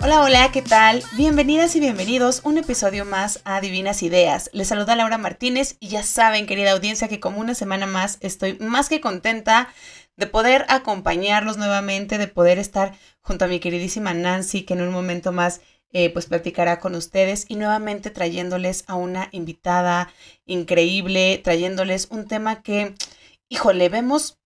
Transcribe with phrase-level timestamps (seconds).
[0.00, 1.02] Hola, hola, ¿qué tal?
[1.16, 4.48] Bienvenidas y bienvenidos un episodio más a Divinas Ideas.
[4.54, 8.56] Les saluda Laura Martínez y ya saben, querida audiencia, que como una semana más estoy
[8.58, 9.68] más que contenta
[10.16, 14.92] de poder acompañarlos nuevamente, de poder estar junto a mi queridísima Nancy, que en un
[14.92, 15.60] momento más
[15.92, 20.12] eh, pues platicará con ustedes y nuevamente trayéndoles a una invitada
[20.46, 22.94] increíble, trayéndoles un tema que,
[23.48, 24.38] híjole, vemos,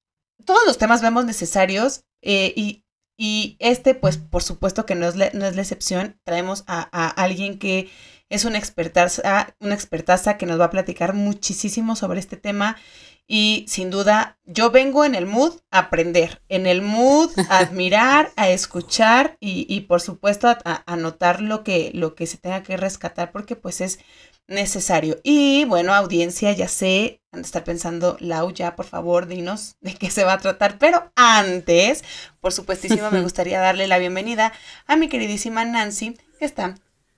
[0.44, 2.82] todos los temas vemos necesarios eh, y
[3.16, 6.18] y este, pues por supuesto que no es, la, no es la excepción.
[6.24, 6.82] Traemos a,
[7.22, 7.88] alguien que
[8.28, 12.76] es una expertaza, una expertaza que nos va a platicar muchísimo sobre este tema.
[13.26, 18.30] Y sin duda, yo vengo en el mood a aprender, en el mood a admirar,
[18.36, 22.62] a escuchar y, y por supuesto a, a, notar lo que, lo que se tenga
[22.62, 24.00] que rescatar, porque pues es
[24.48, 25.18] necesario.
[25.22, 29.94] Y bueno, audiencia, ya sé, han de estar pensando, Lau, ya por favor, dinos de
[29.94, 30.78] qué se va a tratar.
[30.78, 32.04] Pero antes,
[32.40, 34.52] por supuestísimo, me gustaría darle la bienvenida
[34.86, 36.74] a mi queridísima Nancy, que está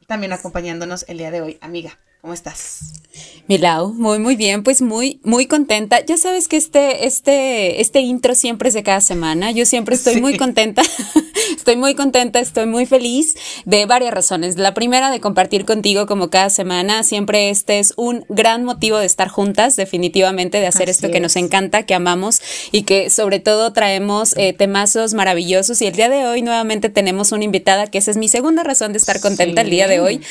[0.07, 1.59] también acompañándonos el día de hoy.
[1.61, 2.81] Amiga, ¿cómo estás?
[3.47, 6.03] Milau, muy, muy bien, pues muy, muy contenta.
[6.03, 9.51] Ya sabes que este, este, este intro siempre es de cada semana.
[9.51, 10.83] Yo siempre estoy muy contenta.
[11.57, 13.35] estoy muy contenta, estoy muy feliz
[13.67, 14.57] de varias razones.
[14.57, 17.03] La primera, de compartir contigo como cada semana.
[17.03, 21.37] Siempre este es un gran motivo de estar juntas, definitivamente, de hacer esto que nos
[21.37, 22.41] encanta, que amamos
[22.73, 25.83] y que sobre todo traemos eh, temazos maravillosos.
[25.83, 28.93] Y el día de hoy nuevamente tenemos una invitada, que esa es mi segunda razón
[28.93, 30.23] de estar contenta el día de hoy,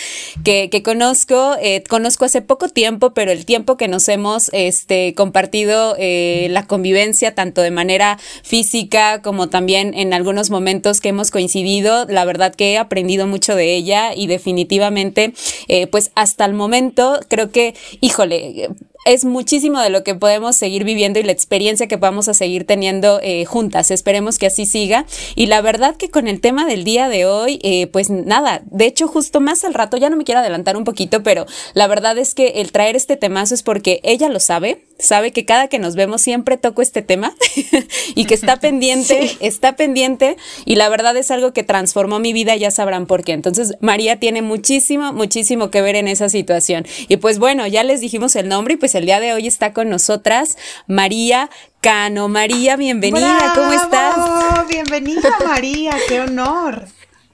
[0.43, 5.13] que, que conozco, eh, conozco hace poco tiempo pero el tiempo que nos hemos este,
[5.13, 11.31] compartido eh, la convivencia, tanto de manera física como también en algunos momentos que hemos
[11.31, 15.33] coincidido, la verdad que he aprendido mucho de ella y definitivamente,
[15.67, 18.69] eh, pues hasta el momento creo que, híjole,
[19.05, 22.65] es muchísimo de lo que podemos seguir viviendo y la experiencia que vamos a seguir
[22.65, 23.91] teniendo eh, juntas.
[23.91, 25.05] Esperemos que así siga.
[25.35, 28.85] Y la verdad que con el tema del día de hoy, eh, pues nada, de
[28.85, 32.17] hecho justo más al rato, ya no me quiero adelantar un poquito, pero la verdad
[32.17, 35.79] es que el traer este temazo es porque ella lo sabe, sabe que cada que
[35.79, 37.33] nos vemos siempre toco este tema
[38.15, 42.55] y que está pendiente, está pendiente y la verdad es algo que transformó mi vida,
[42.55, 43.33] ya sabrán por qué.
[43.33, 46.85] Entonces María tiene muchísimo, muchísimo que ver en esa situación.
[47.07, 49.73] Y pues bueno, ya les dijimos el nombre y pues el día de hoy está
[49.73, 51.49] con nosotras María
[51.81, 52.29] Cano.
[52.29, 54.67] María, bienvenida, ¿cómo estás?
[54.67, 56.87] Bienvenida María, qué honor.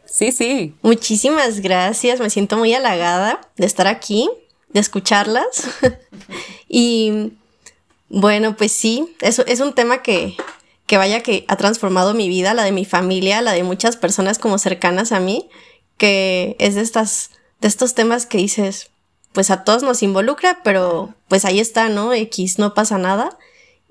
[0.05, 0.73] Sí, sí.
[0.81, 4.29] Muchísimas gracias, me siento muy halagada de estar aquí,
[4.69, 5.67] de escucharlas.
[6.67, 7.33] y
[8.09, 10.35] bueno, pues sí, eso es un tema que,
[10.87, 14.39] que vaya que ha transformado mi vida, la de mi familia, la de muchas personas
[14.39, 15.49] como cercanas a mí,
[15.97, 17.31] que es de estas,
[17.61, 18.89] de estos temas que dices,
[19.31, 22.13] pues a todos nos involucra, pero pues ahí está, ¿no?
[22.13, 23.37] X, no pasa nada.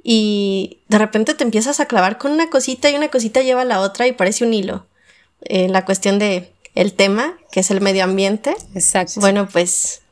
[0.03, 3.67] Y de repente te empiezas a clavar con una cosita y una cosita lleva a
[3.67, 4.87] la otra y parece un hilo.
[5.43, 8.57] Eh, la cuestión de el tema, que es el medio ambiente.
[8.75, 9.21] Exacto.
[9.21, 10.03] Bueno, pues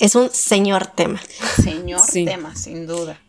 [0.00, 1.20] es un señor tema.
[1.62, 3.20] Señor tema, sin duda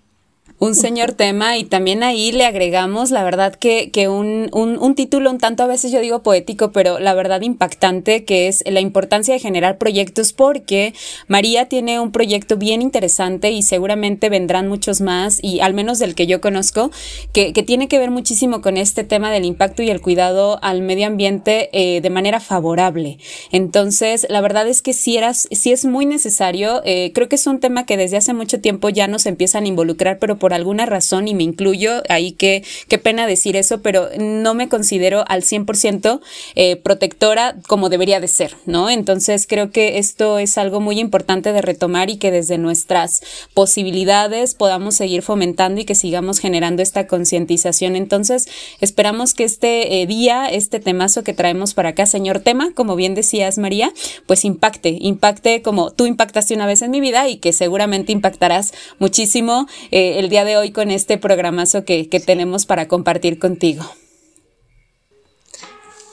[0.61, 4.95] un señor tema y también ahí le agregamos, la verdad que, que un, un, un,
[4.95, 8.79] título un tanto a veces yo digo poético, pero la verdad impactante, que es la
[8.79, 10.93] importancia de generar proyectos porque
[11.27, 16.13] María tiene un proyecto bien interesante y seguramente vendrán muchos más y al menos del
[16.13, 16.91] que yo conozco,
[17.33, 20.81] que, que tiene que ver muchísimo con este tema del impacto y el cuidado al
[20.81, 23.17] medio ambiente eh, de manera favorable.
[23.51, 27.47] Entonces, la verdad es que si, eras, si es muy necesario, eh, creo que es
[27.47, 30.85] un tema que desde hace mucho tiempo ya nos empiezan a involucrar, pero por alguna
[30.85, 35.43] razón, y me incluyo, ahí que qué pena decir eso, pero no me considero al
[35.43, 36.19] 100%
[36.55, 38.89] eh, protectora como debería de ser, ¿no?
[38.89, 43.21] Entonces creo que esto es algo muy importante de retomar y que desde nuestras
[43.53, 47.95] posibilidades podamos seguir fomentando y que sigamos generando esta concientización.
[47.95, 48.47] Entonces
[48.79, 53.15] esperamos que este eh, día, este temazo que traemos para acá, señor tema, como bien
[53.15, 53.91] decías María,
[54.25, 58.73] pues impacte, impacte como tú impactaste una vez en mi vida y que seguramente impactarás
[58.99, 63.83] muchísimo eh, el día de hoy con este programazo que, que tenemos para compartir contigo.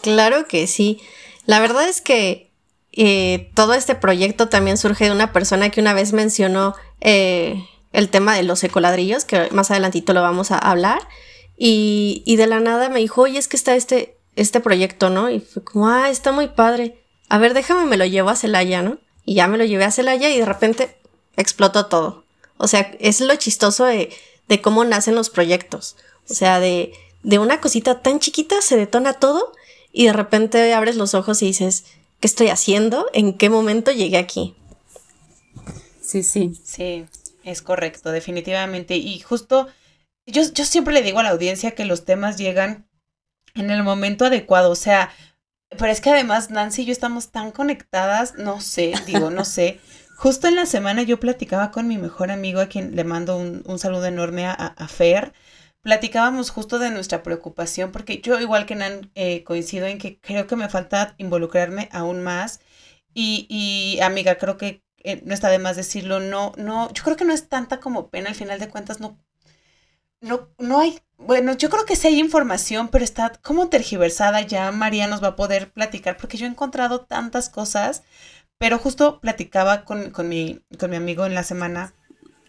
[0.02, 1.00] Claro que sí.
[1.46, 2.48] La verdad es que
[2.92, 8.08] eh, todo este proyecto también surge de una persona que una vez mencionó eh, el
[8.08, 11.00] tema de los ecoladrillos, que más adelantito lo vamos a hablar,
[11.56, 15.28] y, y, de la nada me dijo, oye, es que está este, este proyecto, ¿no?
[15.28, 17.04] Y fue como, ah, está muy padre.
[17.28, 18.98] A ver, déjame, me lo llevo a Celaya, ¿no?
[19.25, 20.96] Y ya me lo llevé a Celaya y de repente
[21.36, 22.25] explotó todo.
[22.58, 24.10] O sea, es lo chistoso de,
[24.62, 25.96] cómo nacen los proyectos.
[26.28, 29.52] O sea, de, de una cosita tan chiquita se detona todo
[29.93, 31.84] y de repente abres los ojos y dices,
[32.20, 33.06] ¿qué estoy haciendo?
[33.12, 34.55] ¿En qué momento llegué aquí?
[36.00, 36.52] Sí, sí.
[36.62, 37.06] Sí.
[37.44, 38.96] Es correcto, definitivamente.
[38.96, 39.69] Y justo,
[40.26, 42.87] yo, yo siempre le digo a la audiencia que los temas llegan
[43.54, 44.70] en el momento adecuado.
[44.70, 45.11] O sea,
[45.70, 49.81] pero es que además Nancy y yo estamos tan conectadas, no sé, digo, no sé.
[50.18, 53.62] Justo en la semana yo platicaba con mi mejor amigo, a quien le mando un,
[53.66, 55.32] un saludo enorme a, a, Fer.
[55.80, 60.48] Platicábamos justo de nuestra preocupación, porque yo, igual que Nan, eh, coincido en que creo
[60.48, 62.58] que me falta involucrarme aún más.
[63.14, 67.16] Y, y amiga, creo que eh, no está de más decirlo, no, no, yo creo
[67.16, 69.20] que no es tanta como pena, al final de cuentas no,
[70.20, 74.72] no, no hay, bueno, yo creo que sí hay información, pero está como tergiversada, ya
[74.72, 78.02] María nos va a poder platicar, porque yo he encontrado tantas cosas
[78.58, 81.94] pero justo platicaba con, con, mi, con mi amigo en la semana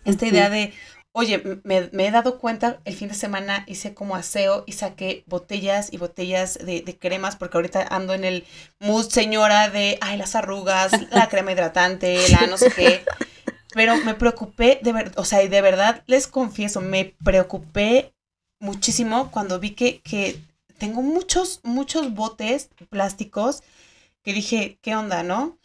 [0.06, 0.74] esta idea de,
[1.12, 5.24] oye, me, me, he dado cuenta, el fin de semana hice como aseo y saqué
[5.28, 8.46] botellas y botellas de, de, cremas, porque ahorita ando en el
[8.80, 13.04] mood señora de, ay, las arrugas, la crema hidratante, la no sé qué.
[13.74, 18.14] Pero me preocupé, de verdad, o sea, de verdad les confieso, me preocupé
[18.60, 20.42] muchísimo cuando vi que, que
[20.80, 23.62] tengo muchos, muchos botes plásticos
[24.24, 25.59] que dije, ¿qué onda, no?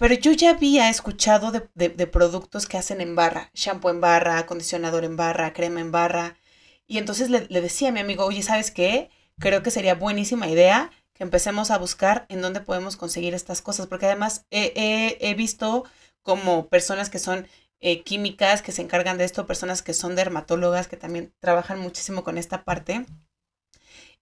[0.00, 5.04] Pero yo ya había escuchado de, productos que hacen en barra, shampoo en barra, acondicionador
[5.04, 6.38] en barra, crema en barra.
[6.86, 9.10] Y entonces le, decía a mi amigo, oye, ¿sabes qué?
[9.38, 13.88] Creo que sería buenísima idea que empecemos a buscar en dónde podemos conseguir estas cosas,
[13.88, 15.84] porque además he visto
[16.22, 17.46] como personas que son
[17.80, 22.24] eh, químicas, que se encargan de esto, personas que son dermatólogas, que también trabajan muchísimo
[22.24, 23.04] con esta parte.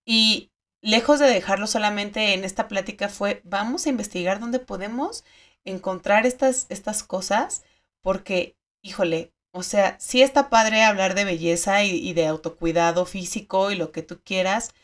[0.04, 5.24] Y lejos de dejarlo solamente en esta plática fue, vamos a investigar dónde podemos
[5.68, 7.64] encontrar estas, estas cosas
[8.02, 13.70] porque, híjole, o sea, sí está padre hablar de belleza y, y de autocuidado físico
[13.70, 14.74] y lo que tú quieras,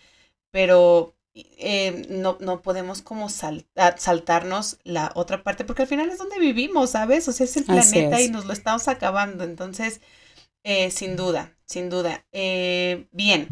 [0.51, 6.39] pero eh, no, no podemos como saltarnos la otra parte, porque al final es donde
[6.39, 7.27] vivimos, ¿sabes?
[7.29, 8.29] O sea, es el planeta es.
[8.29, 9.43] y nos lo estamos acabando.
[9.45, 10.01] Entonces,
[10.65, 12.25] eh, sin duda, sin duda.
[12.33, 13.49] Eh, bien,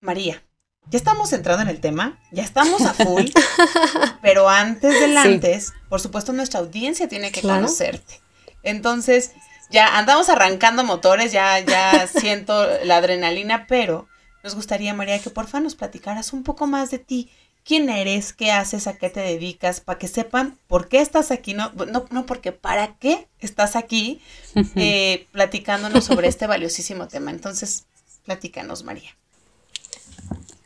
[0.00, 0.42] María,
[0.88, 3.24] ya estamos entrando en el tema, ya estamos a full,
[4.22, 5.16] pero antes del sí.
[5.16, 7.60] antes, por supuesto, nuestra audiencia tiene que claro.
[7.62, 8.20] conocerte.
[8.62, 9.32] Entonces,
[9.70, 14.08] ya andamos arrancando motores, ya, ya siento la adrenalina, pero
[14.44, 17.30] nos gustaría, María, que porfa nos platicaras un poco más de ti.
[17.64, 18.32] ¿Quién eres?
[18.32, 18.86] ¿Qué haces?
[18.86, 19.80] ¿A qué te dedicas?
[19.80, 24.20] Para que sepan por qué estás aquí, no, no, no porque para qué estás aquí
[24.76, 27.32] eh, platicándonos sobre este valiosísimo tema.
[27.32, 27.86] Entonces,
[28.24, 29.16] platícanos, María.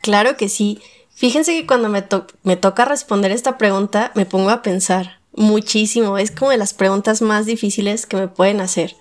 [0.01, 0.79] Claro que sí.
[1.13, 6.17] Fíjense que cuando me, to me toca responder esta pregunta, me pongo a pensar muchísimo.
[6.17, 8.95] Es como de las preguntas más difíciles que me pueden hacer.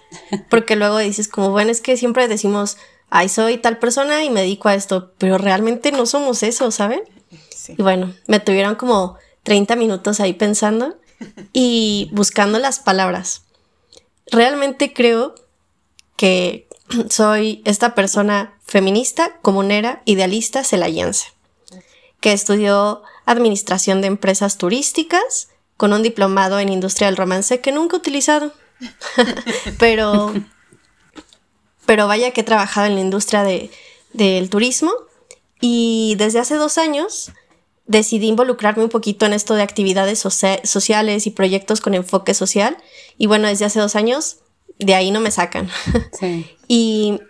[0.48, 2.76] Porque luego dices como, bueno, es que siempre decimos,
[3.08, 7.02] ay, soy tal persona y me dedico a esto, pero realmente no somos eso, ¿saben?
[7.50, 7.74] Sí.
[7.76, 10.96] Y bueno, me tuvieron como 30 minutos ahí pensando
[11.52, 13.42] y buscando las palabras.
[14.30, 15.34] Realmente creo
[16.16, 16.68] que
[17.08, 21.32] soy esta persona feminista, comunera, idealista, celayense,
[22.20, 27.96] que estudió administración de empresas turísticas con un diplomado en industria del romance que nunca
[27.96, 28.52] he utilizado.
[29.78, 30.32] pero,
[31.84, 33.72] pero vaya que he trabajado en la industria de,
[34.12, 34.92] del turismo
[35.60, 37.32] y desde hace dos años
[37.86, 42.76] decidí involucrarme un poquito en esto de actividades socia sociales y proyectos con enfoque social.
[43.18, 44.36] Y bueno, desde hace dos años
[44.78, 45.68] de ahí no me sacan.
[46.18, 46.56] Sí.
[46.68, 47.20] y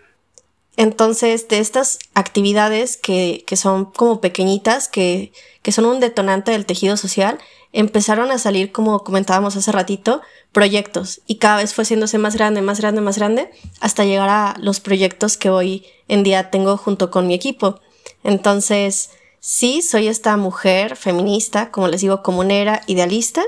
[0.81, 6.65] entonces, de estas actividades que, que son como pequeñitas, que, que, son un detonante del
[6.65, 7.37] tejido social,
[7.71, 12.63] empezaron a salir, como comentábamos hace ratito, proyectos y cada vez fue haciéndose más grande,
[12.63, 17.11] más grande, más grande, hasta llegar a los proyectos que hoy en día tengo junto
[17.11, 17.79] con mi equipo.
[18.23, 23.43] Entonces, sí, soy esta mujer feminista, como les digo, comunera, idealista,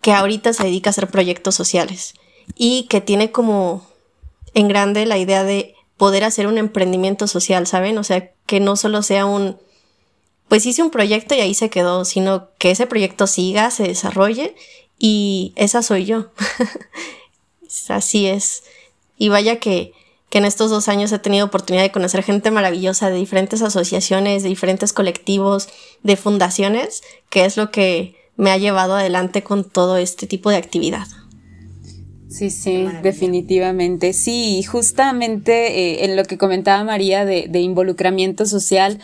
[0.00, 2.14] que ahorita se dedica a hacer proyectos sociales
[2.56, 3.86] y que tiene como
[4.54, 7.96] en grande la idea de poder hacer un emprendimiento social, ¿saben?
[7.96, 9.56] O sea, que no solo sea un,
[10.48, 14.56] pues hice un proyecto y ahí se quedó, sino que ese proyecto siga, se desarrolle
[14.98, 16.32] y esa soy yo.
[17.88, 18.64] Así es.
[19.16, 19.92] Y vaya que,
[20.28, 24.42] que en estos dos años he tenido oportunidad de conocer gente maravillosa de diferentes asociaciones,
[24.42, 25.68] de diferentes colectivos,
[26.02, 30.56] de fundaciones, que es lo que me ha llevado adelante con todo este tipo de
[30.56, 31.06] actividad.
[32.32, 34.14] Sí, sí, definitivamente.
[34.14, 38.98] Sí, justamente eh, en lo que comentaba María de, de involucramiento social,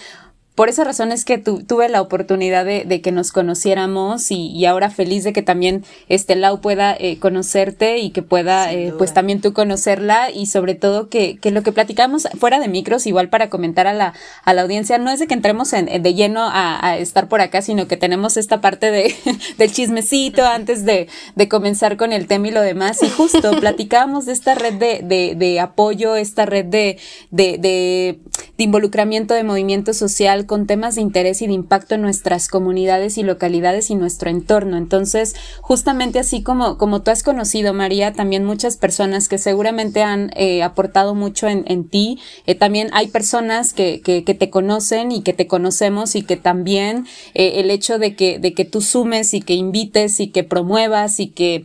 [0.59, 5.23] por esa razón es que tuve la oportunidad de, que nos conociéramos y, ahora feliz
[5.23, 9.53] de que también este Lau pueda eh, conocerte y que pueda eh, pues también tú
[9.53, 13.87] conocerla y sobre todo que, que, lo que platicamos fuera de micros, igual para comentar
[13.87, 17.29] a la, a la audiencia, no es de que entremos en, de lleno a, estar
[17.29, 19.15] por acá, sino que tenemos esta parte de,
[19.59, 23.01] del chismecito antes de, de comenzar con el tema y lo demás.
[23.05, 26.99] Y justo platicábamos de esta red de, de, de apoyo, esta red de,
[27.31, 28.19] de,
[28.59, 33.17] de, involucramiento de movimiento social con temas de interés y de impacto en nuestras comunidades
[33.17, 34.77] y localidades y nuestro entorno.
[34.77, 40.33] Entonces, justamente así como, como tú has conocido, María, también muchas personas que seguramente han
[40.35, 45.13] eh, aportado mucho en, en ti, eh, también hay personas que, que, que, te conocen
[45.13, 48.81] y que te conocemos y que también eh, el hecho de que, de que tú
[48.81, 51.65] sumes y que invites y que promuevas y que,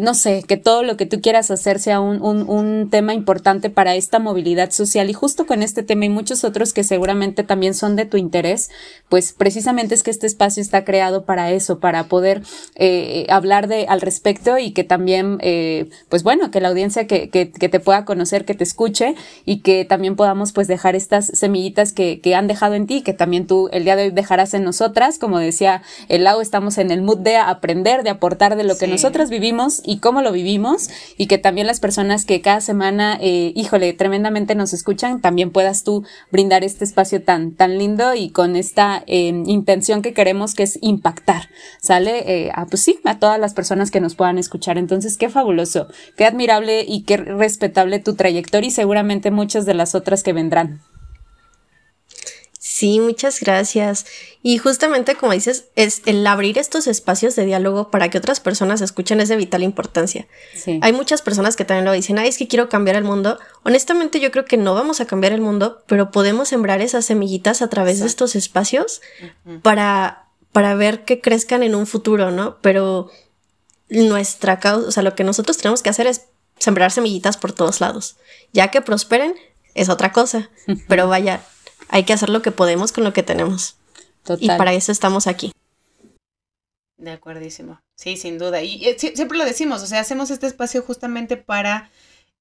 [0.00, 3.70] no sé, que todo lo que tú quieras hacer sea un, un, un tema importante
[3.70, 7.72] para esta movilidad social y justo con este tema y muchos otros que seguramente también
[7.72, 8.68] son de tu interés,
[9.08, 12.42] pues precisamente es que este espacio está creado para eso, para poder
[12.74, 17.30] eh, hablar de al respecto y que también, eh, pues bueno, que la audiencia que,
[17.30, 19.14] que, que, te pueda conocer, que te escuche
[19.46, 23.14] y que también podamos pues dejar estas semillitas que, que han dejado en ti, que
[23.14, 26.90] también tú el día de hoy dejarás en nosotras, como decía el Lau, estamos en
[26.90, 30.90] el mood de aprender, de aportar de lo que nosotras vivimos y cómo lo vivimos
[31.16, 35.84] y que también las personas que cada semana, eh, híjole, tremendamente nos escuchan, también puedas
[35.84, 40.64] tú brindar este espacio tan, tan lindo y con esta eh, intención que queremos que
[40.64, 41.48] es impactar,
[41.80, 42.46] ¿sale?
[42.46, 44.78] Eh, a, pues sí, a todas las personas que nos puedan escuchar.
[44.78, 49.94] Entonces, qué fabuloso, qué admirable y qué respetable tu trayectoria y seguramente muchas de las
[49.94, 50.80] otras que vendrán.
[52.78, 54.06] Sí, muchas gracias.
[54.40, 58.80] Y justamente como dices, es el abrir estos espacios de diálogo para que otras personas
[58.82, 60.28] escuchen es de vital importancia.
[60.80, 63.36] Hay muchas personas que también lo dicen, ay, es que quiero cambiar el mundo.
[63.64, 67.62] Honestamente yo creo que no vamos a cambiar el mundo, pero podemos sembrar esas semillitas
[67.62, 69.00] a través de estos espacios
[69.62, 72.58] para, para ver que crezcan en un futuro, ¿no?
[72.60, 73.10] Pero
[73.88, 76.26] nuestra causa, o sea, lo que nosotros tenemos que hacer es
[76.60, 78.18] sembrar semillitas por todos lados.
[78.52, 79.34] Ya que prosperen
[79.74, 80.48] es otra cosa,
[80.88, 81.42] pero vaya,
[81.88, 83.76] hay que hacer lo que podemos con lo que tenemos.
[84.38, 85.52] Y para eso estamos aquí.
[86.98, 87.80] De acuerdísimo.
[87.94, 88.60] Sí, sin duda.
[88.62, 91.90] Y, siempre lo decimos, o sea, hacemos este espacio justamente para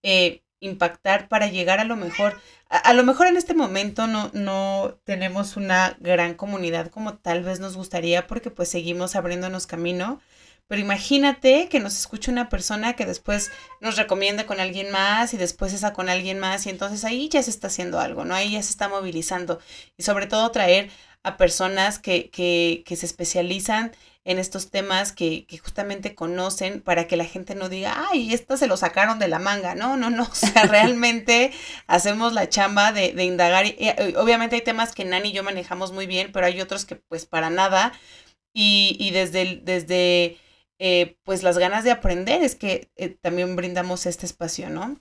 [0.03, 2.39] eh, impactar, para llegar a lo mejor.
[2.69, 7.59] A, lo mejor en este momento no, no tenemos una gran comunidad como tal vez
[7.59, 10.19] nos gustaría porque pues seguimos abriéndonos camino,
[10.67, 15.37] pero imagínate que nos escuche una persona que después nos recomienda con alguien más y
[15.37, 18.35] después esa con alguien más y entonces ahí ya se está haciendo algo, ¿no?
[18.35, 19.59] Ahí ya se está movilizando
[19.97, 20.89] y sobre todo traer
[21.23, 23.91] a personas que, que, que se especializan
[24.27, 28.57] en estos temas que, que, justamente conocen para que la gente no diga, ay, esto
[28.57, 29.73] se lo sacaron de la manga.
[29.73, 30.23] No, no, no.
[30.23, 31.53] O sea, realmente
[31.87, 33.65] hacemos la chamba de, de indagar.
[33.65, 36.83] Y, eh, obviamente hay temas que Nani y yo manejamos muy bien, pero hay otros
[36.83, 37.93] que pues para nada.
[38.53, 40.37] Y, y desde, desde
[40.79, 44.99] eh, pues las ganas de aprender es que eh, también brindamos este espacio, ¿no?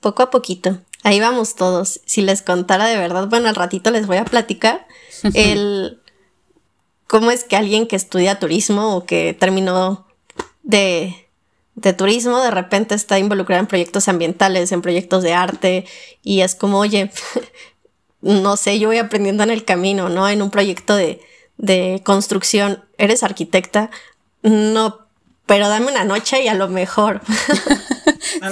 [0.00, 0.80] Poco a poquito.
[1.02, 2.00] Ahí vamos todos.
[2.06, 4.86] Si les contara de verdad, bueno, al ratito les voy a platicar
[5.34, 6.00] el
[7.06, 10.06] cómo es que alguien que estudia turismo o que terminó
[10.62, 11.28] de,
[11.74, 15.84] de turismo de repente está involucrado en proyectos ambientales, en proyectos de arte
[16.22, 17.12] y es como, oye,
[18.20, 20.28] no sé, yo voy aprendiendo en el camino, ¿no?
[20.28, 21.20] En un proyecto de,
[21.56, 23.90] de construcción, eres arquitecta,
[24.42, 25.06] no,
[25.46, 27.20] pero dame una noche y a lo mejor.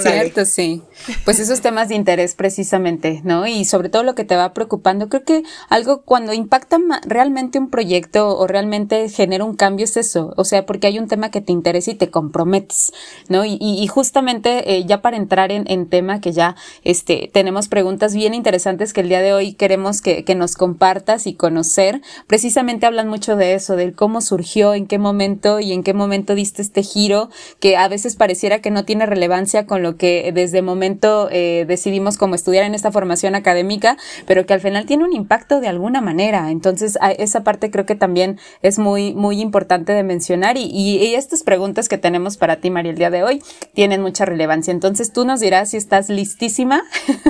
[0.01, 0.81] Cierto, sí.
[1.25, 3.47] Pues esos temas de interés precisamente, ¿no?
[3.47, 7.69] Y sobre todo lo que te va preocupando, creo que algo cuando impacta realmente un
[7.69, 11.41] proyecto o realmente genera un cambio es eso, o sea, porque hay un tema que
[11.41, 12.93] te interesa y te comprometes,
[13.29, 13.45] ¿no?
[13.45, 18.15] Y, y justamente eh, ya para entrar en, en, tema que ya este, tenemos preguntas
[18.15, 22.85] bien interesantes que el día de hoy queremos que, que nos compartas y conocer, precisamente
[22.85, 26.61] hablan mucho de eso, del cómo surgió, en qué momento y en qué momento diste
[26.61, 31.29] este giro que a veces pareciera que no tiene relevancia con lo que desde momento
[31.31, 35.59] eh, decidimos como estudiar en esta formación académica, pero que al final tiene un impacto
[35.59, 36.51] de alguna manera.
[36.51, 41.43] Entonces, esa parte creo que también es muy, muy importante de mencionar y, y, estas
[41.43, 43.41] preguntas que tenemos para ti, María, el día de hoy
[43.73, 44.71] tienen mucha relevancia.
[44.71, 46.83] Entonces, tú nos dirás si estás listísima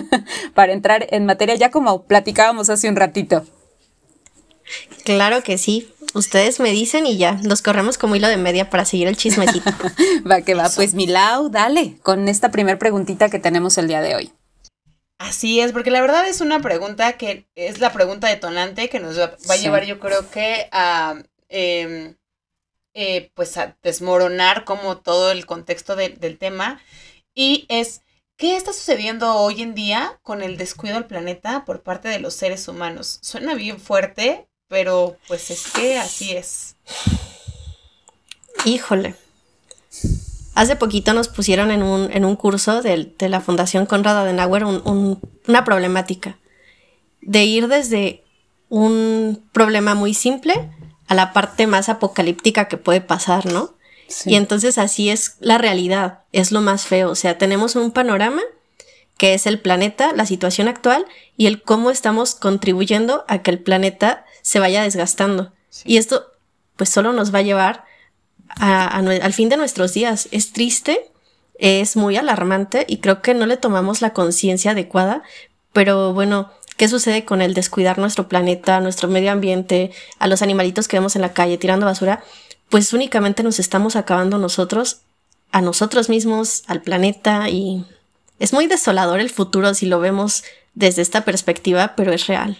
[0.53, 3.43] para entrar en materia, ya como platicábamos hace un ratito.
[5.03, 5.87] Claro que sí.
[6.13, 9.71] Ustedes me dicen y ya, los corremos como hilo de media para seguir el chismecito.
[10.29, 14.15] va que va, pues Milau, dale con esta primera preguntita que tenemos el día de
[14.15, 14.33] hoy.
[15.17, 19.17] Así es, porque la verdad es una pregunta que es la pregunta detonante que nos
[19.17, 21.15] va, a llevar yo creo que a,
[21.49, 22.15] em,
[22.93, 26.81] eh, pues a desmoronar como todo el contexto del tema
[27.33, 28.01] y es
[28.37, 32.33] ¿qué está sucediendo hoy en día con el descuido del planeta por parte de los
[32.33, 33.19] seres humanos?
[33.21, 36.75] Suena bien fuerte, pero pues es que así es.
[38.65, 39.13] Híjole.
[40.55, 45.63] Hace poquito nos pusieron en un, en un curso de, la Fundación Conrad Adenauer una
[45.63, 46.39] problemática
[47.21, 48.23] de ir desde
[48.67, 50.71] un problema muy simple
[51.05, 53.75] a la parte más apocalíptica que puede pasar, ¿no?
[54.25, 57.11] Y entonces así es la realidad, es lo más feo.
[57.11, 58.41] O sea, tenemos un panorama
[59.17, 61.05] que es el planeta, la situación actual
[61.37, 65.51] y el cómo estamos contribuyendo a que el planeta se vaya desgastando.
[65.83, 66.27] Y esto
[66.75, 67.85] pues solo nos va a llevar
[68.59, 70.27] al fin de nuestros días.
[70.31, 71.11] Es triste,
[71.57, 75.23] es muy alarmante y creo que no le tomamos la conciencia adecuada,
[75.71, 80.87] pero bueno, ¿qué sucede con el descuidar nuestro planeta, nuestro medio ambiente, a los animalitos
[80.87, 82.23] que vemos en la calle tirando basura?
[82.69, 85.01] Pues únicamente nos estamos acabando nosotros,
[85.51, 87.85] a nosotros mismos, al planeta y
[88.39, 92.59] es muy desolador el futuro si lo vemos desde esta perspectiva, pero es real.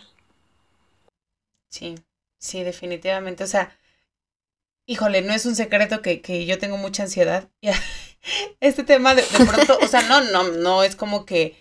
[1.73, 1.95] Sí,
[2.37, 3.43] sí, definitivamente.
[3.43, 3.75] O sea,
[4.85, 7.49] Híjole, no es un secreto que, que yo tengo mucha ansiedad.
[8.61, 11.57] Este tema de, de, pronto, o sea, no, no, no es como que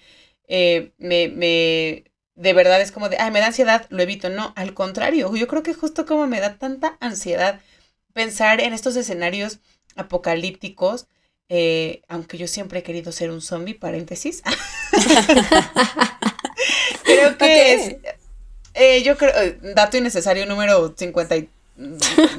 [0.46, 2.04] eh, me, me,
[2.36, 4.28] de verdad es como de, ay, me da ansiedad, lo evito.
[4.28, 7.60] No, al contrario, yo creo que justo como me da tanta ansiedad
[8.12, 9.58] pensar en estos escenarios
[9.96, 11.08] apocalípticos,
[11.48, 14.44] eh, aunque yo siempre he querido ser un zombie, paréntesis.
[17.02, 17.96] creo que es,
[18.74, 19.32] eh, yo creo,
[19.74, 21.48] dato innecesario número 53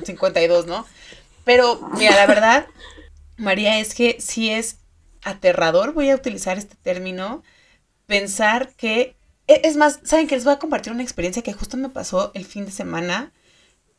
[0.04, 0.86] 52, ¿no?
[1.44, 2.68] Pero, mira, la verdad,
[3.38, 4.78] María, es que sí es
[5.24, 7.44] aterrador, voy a utilizar este término,
[8.06, 9.16] pensar que,
[9.48, 12.32] e, es más, ¿saben que Les voy a compartir una experiencia que justo me pasó
[12.34, 13.32] el fin de semana,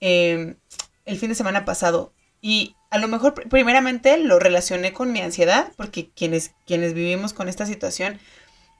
[0.01, 0.57] em,
[1.05, 2.13] el fin de semana pasado.
[2.41, 7.49] Y a lo mejor, primeramente, lo relacioné con mi ansiedad, porque quienes, quienes vivimos con
[7.49, 8.21] esta situación,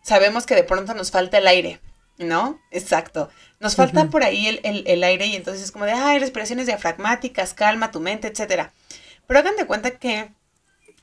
[0.03, 1.81] sabemos que de pronto nos falta el aire,
[2.19, 2.61] ¿no?
[2.71, 3.29] Exacto.
[3.61, 7.91] Nos falta por ahí el, aire y entonces es como de, ay, respiraciones diafragmáticas, calma
[7.91, 8.73] tu mente, etcétera.
[9.27, 10.33] Pero hagan de cuenta que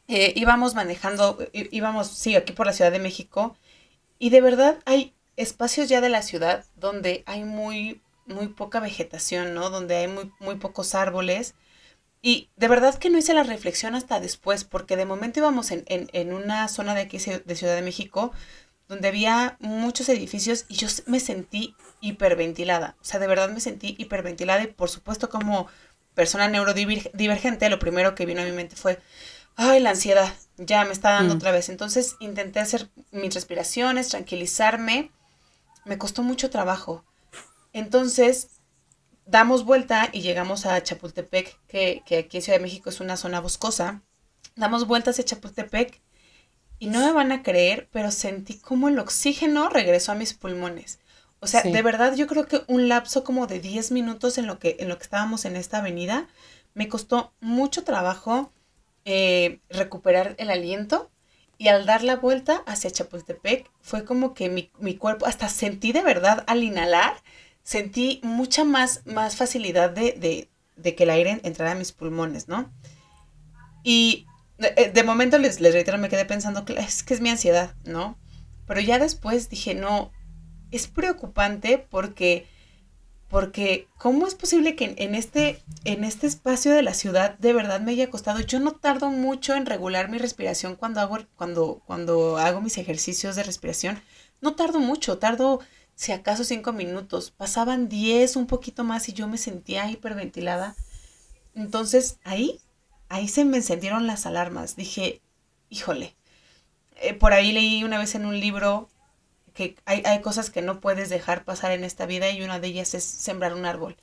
[0.08, 3.58] eh, íbamos manejando, íbamos, sí, aquí por la Ciudad de México
[4.20, 9.53] y de verdad hay espacios ya de la ciudad donde hay muy, muy poca vegetación,
[9.53, 9.70] ¿no?
[9.70, 11.56] Donde hay muy, muy pocos árboles.
[12.22, 15.84] Y de verdad que no hice la reflexión hasta después, porque de momento íbamos en,
[15.88, 18.32] en, en una zona de aquí de Ciudad de México
[18.92, 22.98] donde había muchos edificios y yo me sentí hiperventilada.
[23.00, 25.68] O sea, de verdad me sentí hiperventilada y por supuesto como
[26.14, 29.00] persona neurodivergente, lo primero que vino a mi mente fue,
[29.56, 31.38] ay, la ansiedad, ya me está dando mm.
[31.38, 31.70] otra vez.
[31.70, 35.10] Entonces intenté hacer mis respiraciones, tranquilizarme.
[35.86, 37.06] Me costó mucho trabajo.
[37.72, 38.60] Entonces
[39.25, 43.16] damos vuelta y llegamos a Chapultepec, que, que aquí en Ciudad de México es una
[43.16, 44.01] zona boscosa.
[44.58, 46.01] Damos vueltas hacia Chapultepec
[46.81, 50.98] y no me van a creer, pero sentí como el oxígeno regresó a mis pulmones.
[51.39, 54.57] O sea, de verdad yo creo que un lapso como de 10 minutos en lo
[54.57, 56.27] que, en lo que estábamos en esta avenida,
[56.74, 58.51] me costó mucho trabajo
[59.05, 61.11] eh, recuperar el aliento.
[61.59, 65.91] Y al dar la vuelta hacia Chapultepec, fue como que mi, mi, cuerpo, hasta sentí
[65.91, 67.13] de verdad al inhalar,
[67.61, 72.48] sentí mucha más, más facilidad de, de, de que el aire entrara a mis pulmones,
[72.48, 72.74] ¿no?
[73.83, 74.25] Y
[74.62, 77.76] eh, de, momento les, les reitero, me quedé pensando que es que es mi ansiedad,
[77.86, 78.18] ¿no?
[78.68, 80.12] Pero ya después dije, no,
[80.72, 82.48] es preocupante porque,
[83.28, 87.82] porque ¿cómo es posible que en, este, en este espacio de la ciudad de verdad
[87.82, 88.40] me haya costado?
[88.40, 93.36] Yo no tardo mucho en regular mi respiración cuando hago, cuando, cuando hago mis ejercicios
[93.36, 94.02] de respiración.
[94.40, 95.60] No tardo mucho, tardo
[95.96, 97.32] si acaso cinco minutos.
[97.32, 100.76] Pasaban diez, un poquito más y yo me sentía hiperventilada.
[101.54, 102.60] Entonces ahí
[103.12, 104.76] ahí se me encendieron las alarmas.
[104.76, 105.22] Dije,
[105.70, 106.16] híjole,
[106.96, 108.90] eh, por ahí leí una vez en un libro
[109.54, 112.94] que hay, cosas que no puedes dejar pasar en esta vida y una de ellas
[112.94, 113.98] es sembrar un árbol.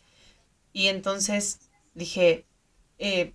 [0.75, 1.59] Y entonces
[1.94, 2.44] dije,
[2.99, 3.33] eh,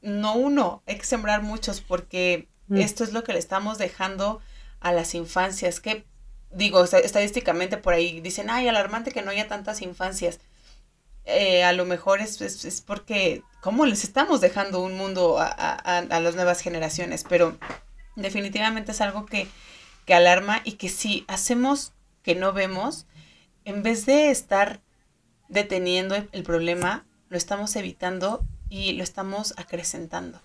[0.00, 2.78] no uno, hay que sembrar muchos porque mm.
[2.78, 4.40] esto es lo que le estamos dejando
[4.80, 6.06] a las infancias, que
[6.50, 10.40] digo, estadísticamente por ahí dicen, ay, alarmante que no haya tantas infancias.
[11.26, 15.98] Eh, a lo mejor es, es, porque, ¿cómo les estamos dejando un mundo a, a,
[15.98, 17.24] a, las nuevas generaciones?
[17.28, 17.58] Pero
[18.14, 19.48] definitivamente es algo que,
[20.04, 23.06] que alarma y que si hacemos que no vemos,
[23.64, 24.78] en vez de estar
[25.48, 30.40] deteniendo el, problema, lo estamos evitando y lo estamos acrecentando.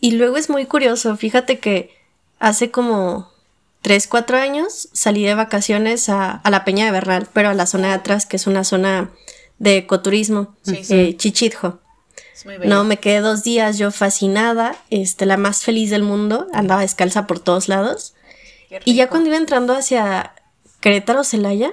[0.00, 1.90] Y luego es muy curioso, fíjate que
[2.38, 3.32] hace como
[3.80, 7.88] tres, cuatro años salí de vacaciones a, la Peña de Bernal, pero a la zona
[7.88, 9.10] de atrás, que es una zona
[9.62, 11.78] de ecoturismo, eh, Chichitjo.
[12.64, 17.28] No, me quedé dos días yo fascinada, este, la más feliz del mundo, andaba descalza
[17.28, 18.14] por todos lados.
[18.84, 20.34] Y ya cuando iba entrando hacia
[20.80, 21.70] Querétaro, Celaya,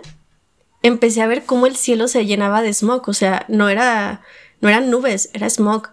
[0.84, 4.22] empecé a ver cómo el cielo se llenaba de smog, o sea, no era,
[4.62, 5.90] no eran nubes, era smog.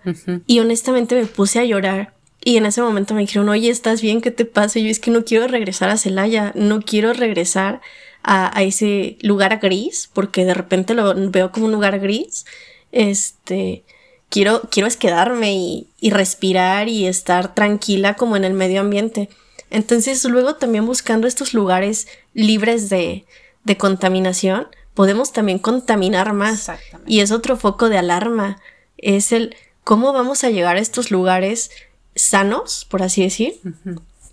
[0.47, 2.13] Y honestamente me puse a llorar.
[2.45, 4.21] Y en ese momento me dijeron, oye, ¿estás bien?
[4.21, 4.79] ¿Qué te pasa?
[4.79, 7.81] Y yo es que no quiero regresar a Celaya, no quiero regresar
[8.27, 12.45] a, a, ese lugar gris, porque de repente lo veo como un lugar gris.
[12.91, 13.85] Este,
[14.29, 19.31] quiero, quiero es quedarme y, y respirar y estar tranquila como en el medio ambiente.
[19.71, 23.25] Entonces, luego también buscando estos lugares libres de,
[23.65, 26.71] de contaminación, podemos también contaminar más.
[27.07, 28.61] Y es otro foco de alarma.
[28.99, 31.71] Es el cómo vamos a llegar a estos lugares
[32.17, 33.61] sanos, por así decir,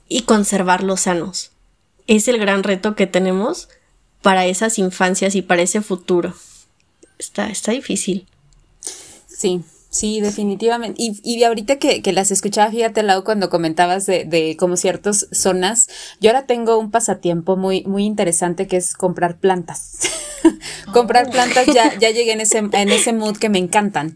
[0.08, 1.52] y conservarlos sanos.
[2.08, 3.70] Es el gran reto que tenemos
[4.24, 6.34] para esas infancias y para ese futuro.
[7.20, 8.26] Está, está difícil.
[9.28, 9.62] Sí,
[9.94, 11.00] Sí, definitivamente.
[11.00, 15.28] Y, y ahorita que, que, las escuchaba, fíjate, Lau, cuando comentabas de, de como ciertas
[15.32, 15.88] zonas,
[16.20, 20.00] yo ahora tengo un pasatiempo muy, muy interesante que es comprar plantas.
[20.94, 21.32] comprar oh.
[21.32, 24.16] plantas, ya, ya llegué en ese, en ese mood que me encantan.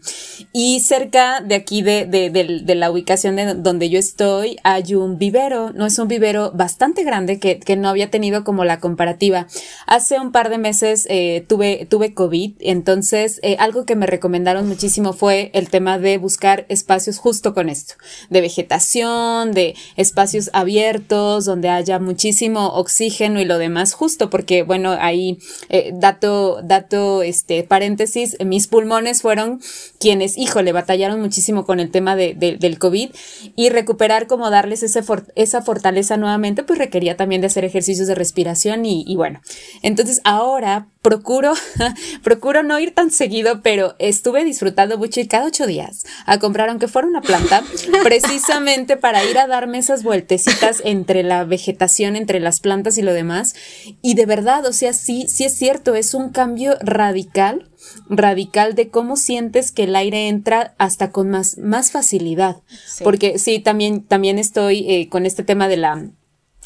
[0.52, 5.18] Y cerca de aquí, de, de, de, la ubicación de donde yo estoy, hay un
[5.18, 5.72] vivero.
[5.72, 9.46] No es un vivero bastante grande que, que no había tenido como la comparativa.
[9.86, 14.66] Hace un par de meses eh, tuve, tuve COVID, entonces eh, algo que me recomendaron
[14.68, 17.94] muchísimo fue el tema de buscar espacios justo con esto,
[18.30, 24.96] de vegetación, de espacios abiertos, donde haya muchísimo oxígeno y lo demás, justo porque, bueno,
[24.98, 29.60] ahí, eh, dato, dato, este, paréntesis, mis pulmones fueron
[29.98, 33.10] quienes, híjole, batallaron muchísimo con el tema de, del COVID
[33.56, 35.02] y recuperar como darles ese
[35.34, 39.40] esa fortaleza nuevamente, pues requería también de hacer ejercicios de respiración y, y bueno,
[39.82, 41.54] entonces ahora procuro,
[42.22, 46.68] procuro no ir tan seguido, pero estuve disfrutando mucho y cada ocho días a comprar,
[46.68, 47.62] aunque fuera una planta,
[48.02, 53.12] precisamente para ir a darme esas vueltecitas entre la vegetación, entre las plantas y lo
[53.12, 53.54] demás.
[54.02, 57.68] Y de verdad, o sea, sí, sí es cierto, es un cambio radical
[58.08, 62.56] radical de cómo sientes que el aire entra hasta con más, más facilidad.
[63.04, 66.10] Porque sí, también, también estoy eh, con este tema de la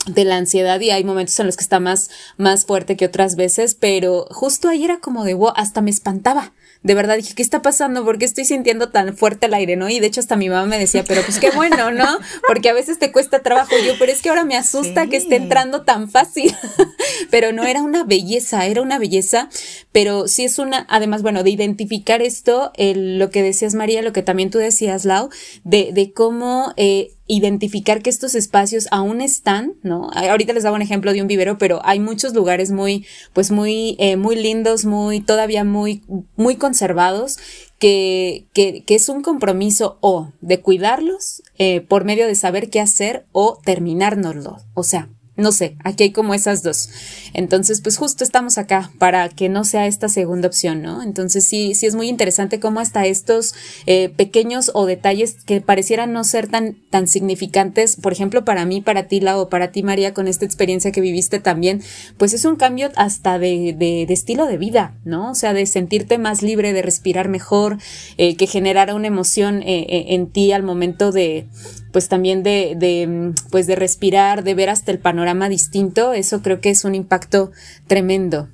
[0.07, 3.37] de la ansiedad y hay momentos en los que está más, más fuerte que otras
[3.37, 7.43] veces, pero justo ahí era como de wow, hasta me espantaba de verdad dije, ¿qué
[7.43, 8.05] está pasando?
[8.05, 9.89] ¿Por qué estoy sintiendo tan fuerte el aire, no?
[9.89, 12.19] Y de hecho hasta mi mamá me decía, pero pues qué bueno, ¿no?
[12.47, 13.73] Porque a veces te cuesta trabajo.
[13.81, 16.55] Y yo, pero es que ahora me asusta que esté entrando tan fácil.
[17.31, 19.49] pero no era una belleza, era una belleza,
[19.93, 24.23] pero sí es una, además, bueno, de identificar esto, lo que decías María, lo que
[24.23, 25.31] también tú decías, Lau,
[25.65, 26.73] de, de cómo...
[26.77, 30.11] Eh, identificar que estos espacios aún están, ¿no?
[30.13, 33.97] Ahorita les daba un ejemplo de un vivero, pero hay muchos lugares muy, pues muy,
[33.99, 36.03] eh, muy lindos, muy, todavía muy,
[36.37, 37.39] muy conservados,
[37.79, 43.27] que, que, es un compromiso o de cuidarlos eh, por medio de saber qué hacer
[43.33, 44.59] o terminárnoslo.
[44.75, 46.91] O sea, no sé, aquí hay como esas dos.
[47.33, 51.03] Entonces, pues justo estamos acá para que no sea esta segunda opción, ¿no?
[51.03, 53.55] Entonces sí, sí es muy interesante cómo hasta estos
[53.87, 58.83] eh, pequeños o detalles que parecieran no ser tan, tan significantes, por ejemplo, para mí,
[58.83, 61.83] para ti, La, o para ti, María, con esta experiencia que viviste también,
[62.19, 65.31] pues es un cambio hasta de, de, estilo de vida, ¿no?
[65.31, 67.79] O sea, de sentirte más libre, de respirar mejor,
[68.19, 71.47] eh, que generara una emoción eh, en ti al momento de,
[71.93, 76.61] pues también de, de, pues de respirar, de ver hasta el panorama distinto, eso creo
[76.61, 77.53] que es un impacto
[77.87, 78.49] tremendo.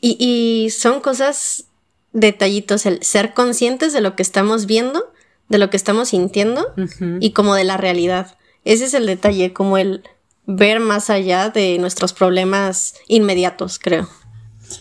[0.00, 1.64] Y, y son cosas,
[2.12, 5.12] detallitos, el ser conscientes de lo que estamos viendo,
[5.48, 6.74] de lo que estamos sintiendo
[7.20, 8.36] y como de la realidad.
[8.64, 10.02] Ese es el detalle, como el
[10.46, 14.08] ver más allá de nuestros problemas inmediatos, creo.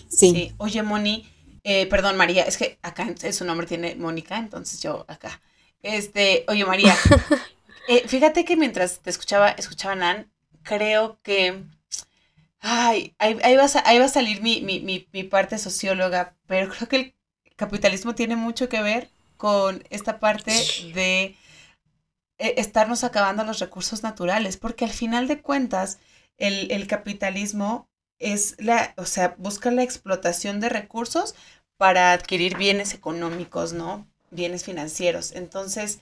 [0.10, 0.32] Sí.
[0.32, 0.54] sí.
[0.58, 1.28] Oye, Moni,
[1.70, 5.42] eh, perdón, María, es que acá su nombre tiene Mónica, entonces yo acá.
[5.84, 6.96] Este, oye, María,
[7.90, 10.32] eh, fíjate que mientras te escuchaba, escuchaba Nan,
[10.64, 11.66] creo que.
[12.62, 14.80] Ay, ahí, va, a, ahí va a salir mi, mi,
[15.12, 17.14] mi, parte socióloga, pero creo que el
[17.58, 20.54] capitalismo tiene mucho que ver con esta parte
[20.94, 21.36] de
[22.38, 26.00] eh, estarnos acabando los recursos naturales, porque al final de cuentas,
[26.38, 31.36] el, el capitalismo es la, o sea, busca la explotación de recursos
[31.78, 34.08] para adquirir bienes económicos, ¿no?
[34.32, 35.32] Bienes financieros.
[35.34, 36.00] Entonces,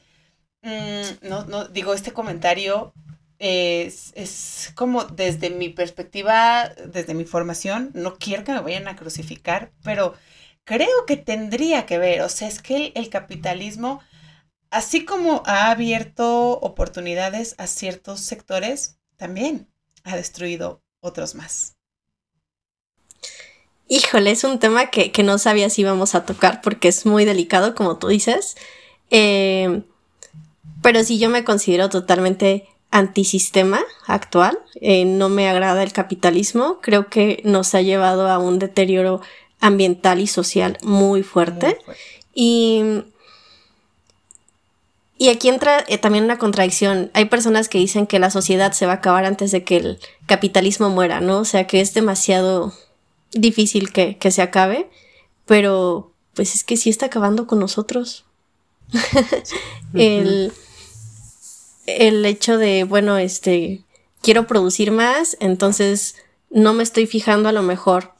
[0.63, 2.93] mm, no, no, digo, este comentario
[3.39, 8.95] es, es, como desde mi perspectiva, desde mi formación, no quiero que me vayan a
[8.95, 10.15] crucificar, pero
[10.63, 14.01] creo que tendría que ver, o sea, es que el capitalismo,
[14.71, 19.69] así como ha abierto oportunidades a ciertos sectores, también
[20.03, 21.74] ha destruido otros más.
[23.87, 27.75] Híjole, es un tema que, no sabía si íbamos a tocar porque es muy delicado,
[27.75, 28.55] como tú dices.
[29.11, 29.83] Eh,
[30.81, 34.57] pero sí, yo me considero totalmente antisistema actual.
[34.81, 36.79] Eh, no me agrada el capitalismo.
[36.81, 39.21] Creo que nos ha llevado a un deterioro
[39.59, 41.77] ambiental y social muy fuerte.
[42.33, 43.03] Y,
[45.19, 47.11] y aquí entra eh, también una contradicción.
[47.13, 49.99] Hay personas que dicen que la sociedad se va a acabar antes de que el
[50.25, 51.39] capitalismo muera, ¿no?
[51.39, 52.73] O sea que es demasiado
[53.31, 54.89] difícil que, se acabe,
[55.45, 58.25] pero pues es que sí está acabando con nosotros.
[59.93, 60.53] el,
[61.87, 63.83] el hecho de, bueno, este,
[64.21, 66.15] quiero producir más, entonces
[66.49, 68.13] no me estoy fijando a lo mejor,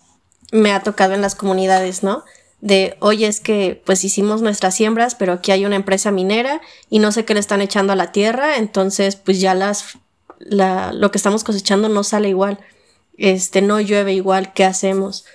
[0.52, 2.24] me ha tocado en las comunidades, ¿no?
[2.62, 7.00] De, oye, es que pues hicimos nuestras siembras, pero aquí hay una empresa minera y
[7.00, 9.98] no sé qué le están echando a la tierra, entonces pues ya las,
[10.39, 12.60] la, lo que estamos cosechando no sale igual
[13.17, 15.25] este, no llueve igual, ¿qué hacemos?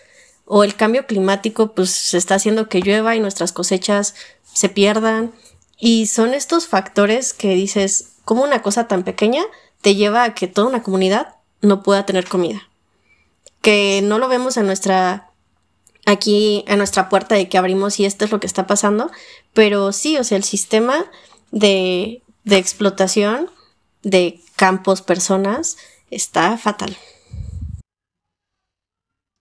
[0.45, 4.15] O el cambio climático, pues está haciendo que llueva y nuestras cosechas
[4.53, 5.33] se pierdan.
[5.79, 9.43] Y son estos factores que dices, como una cosa tan pequeña
[9.81, 12.69] te lleva a que toda una comunidad no pueda tener comida.
[13.63, 15.31] Que no lo vemos en nuestra,
[16.07, 19.11] aquí en nuestra puerta de que abrimos y esto es lo que está pasando,
[19.53, 21.07] pero sí, o sea, el sistema
[21.51, 23.51] de, de explotación
[24.03, 25.77] de campos, personas,
[26.11, 26.97] está fatal.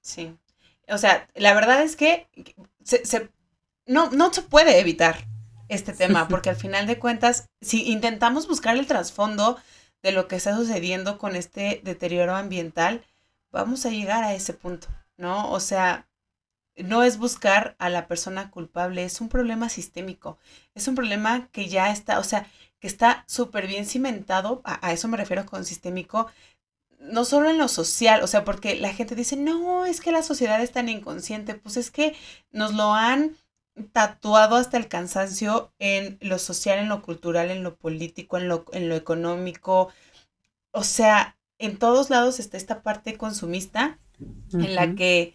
[0.10, 0.36] Sí.
[0.88, 2.28] O sea, la verdad es que
[2.84, 3.30] se,
[3.86, 5.18] no, no se puede evitar
[5.68, 9.58] este tema, porque al final de cuentas, si intentamos buscar el trasfondo
[10.02, 13.06] de lo que está sucediendo con este deterioro ambiental,
[13.52, 15.52] vamos a llegar a ese punto, ¿no?
[15.52, 16.08] O sea,
[16.76, 20.40] no es buscar a la persona culpable, es un problema sistémico,
[20.74, 22.48] es un problema que ya está, o sea,
[22.80, 26.32] que está súper bien cimentado, a, a, eso me refiero con sistémico,
[27.00, 30.22] no solo en lo social, o sea, porque la gente dice, no, es que la
[30.22, 32.16] sociedad es tan inconsciente, pues es que
[32.52, 33.36] nos lo han
[33.94, 38.66] tatuado hasta el cansancio en lo social, en lo cultural, en lo político, en lo,
[38.74, 39.90] en lo económico.
[40.72, 43.98] O sea, en todos lados está esta parte consumista
[44.52, 45.34] en la que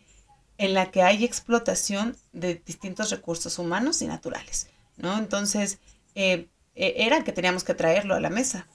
[0.57, 5.19] en la que hay explotación de distintos recursos humanos y naturales, ¿no?
[5.19, 5.81] Entonces,
[6.15, 8.69] eh, e, era que teníamos que traerlo a la mesa.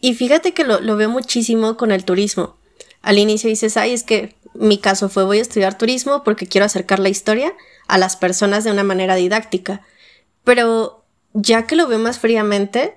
[0.00, 2.56] Y fíjate que lo, veo muchísimo con el turismo.
[3.02, 6.64] Al inicio dices, ay, es que mi caso fue voy a estudiar turismo porque quiero
[6.64, 7.52] acercar la historia
[7.86, 9.82] a las personas de una manera didáctica.
[10.44, 12.96] Pero ya que lo veo más fríamente,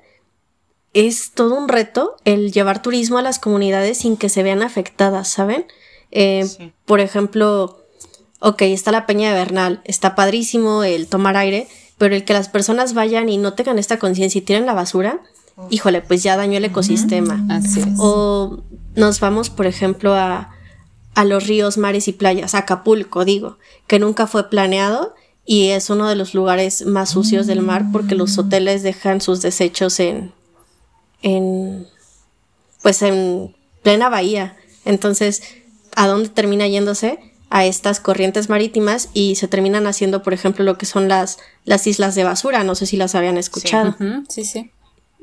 [0.93, 5.27] es todo un reto el llevar turismo a las comunidades sin que se vean afectadas,
[5.27, 5.65] ¿saben?
[6.11, 6.47] Eh,
[6.85, 7.83] por ejemplo,
[8.39, 12.49] ok, está la Peña de Bernal, está padrísimo el tomar aire, pero el que las
[12.49, 15.21] personas vayan y no tengan esta conciencia y tiren la basura,
[15.69, 17.45] híjole, pues ya dañó el ecosistema.
[17.49, 17.87] Así es.
[17.97, 18.63] O
[18.95, 20.51] nos vamos, por ejemplo, a,
[21.15, 25.13] a los ríos, mares y playas, Acapulco, digo, que nunca fue planeado
[25.45, 29.41] y es uno de los lugares más sucios del mar porque los hoteles dejan sus
[29.41, 30.31] desechos en,
[31.21, 31.87] en,
[32.81, 34.57] pues en plena bahía.
[34.85, 35.43] Entonces,
[35.95, 37.19] ¿a dónde termina yéndose?
[37.49, 41.85] A estas corrientes marítimas y se terminan haciendo, por ejemplo, lo que son las, las
[41.85, 42.63] islas de basura.
[42.63, 43.95] No sé si las habían escuchado.
[44.29, 44.45] sí.
[44.45, 44.71] sí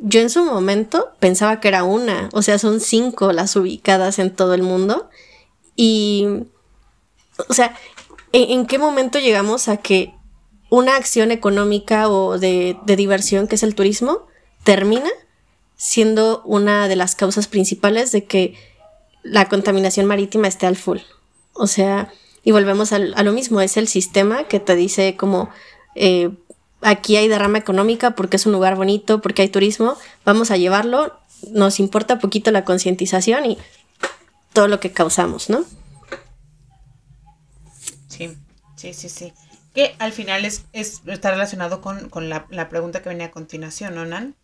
[0.02, 4.34] yo en su momento pensaba que era una, o sea, son cinco las ubicadas en
[4.34, 5.10] todo el mundo.
[5.76, 6.26] Y,
[7.48, 7.76] o sea,
[8.32, 10.14] ¿en, qué momento llegamos a que
[10.70, 14.26] una acción económica o de, de, diversión, que es el turismo,
[14.64, 15.10] termina
[15.76, 18.54] siendo una de las causas principales de que
[19.22, 20.98] la contaminación marítima esté al full?
[21.52, 22.10] O sea,
[22.42, 25.50] y volvemos a, lo mismo, es el sistema que te dice como...
[25.94, 26.30] Eh,
[26.82, 31.18] aquí hay derrama económica porque es un lugar bonito, porque hay turismo, vamos a llevarlo,
[31.50, 33.58] nos importa poquito la concientización y
[34.52, 35.64] todo lo que causamos, ¿no?
[38.08, 38.36] Sí,
[38.76, 39.32] sí, sí, sí.
[39.74, 44.04] Que al final es, está relacionado con, la, la, pregunta que venía a continuación, ¿no,
[44.04, 44.34] Nan?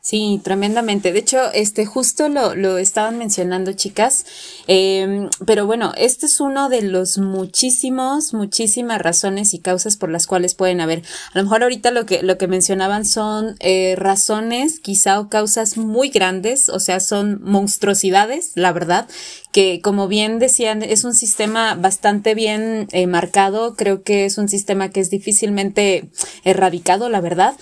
[0.00, 1.12] Sí, tremendamente.
[1.12, 4.26] De hecho, este justo lo, lo estaban mencionando, chicas.
[4.66, 10.26] Em, pero bueno, este es uno de los muchísimos, muchísimas razones y causas por las
[10.26, 11.02] cuales pueden haber.
[11.32, 15.76] A lo mejor ahorita lo que, lo que mencionaban son eh, razones, quizá o causas
[15.76, 19.06] muy grandes, o sea, son monstruosidades, la verdad,
[19.52, 23.74] que como bien decían, es un sistema bastante bien eh, marcado.
[23.76, 26.08] Creo que es un sistema que es difícilmente
[26.44, 27.54] erradicado, la verdad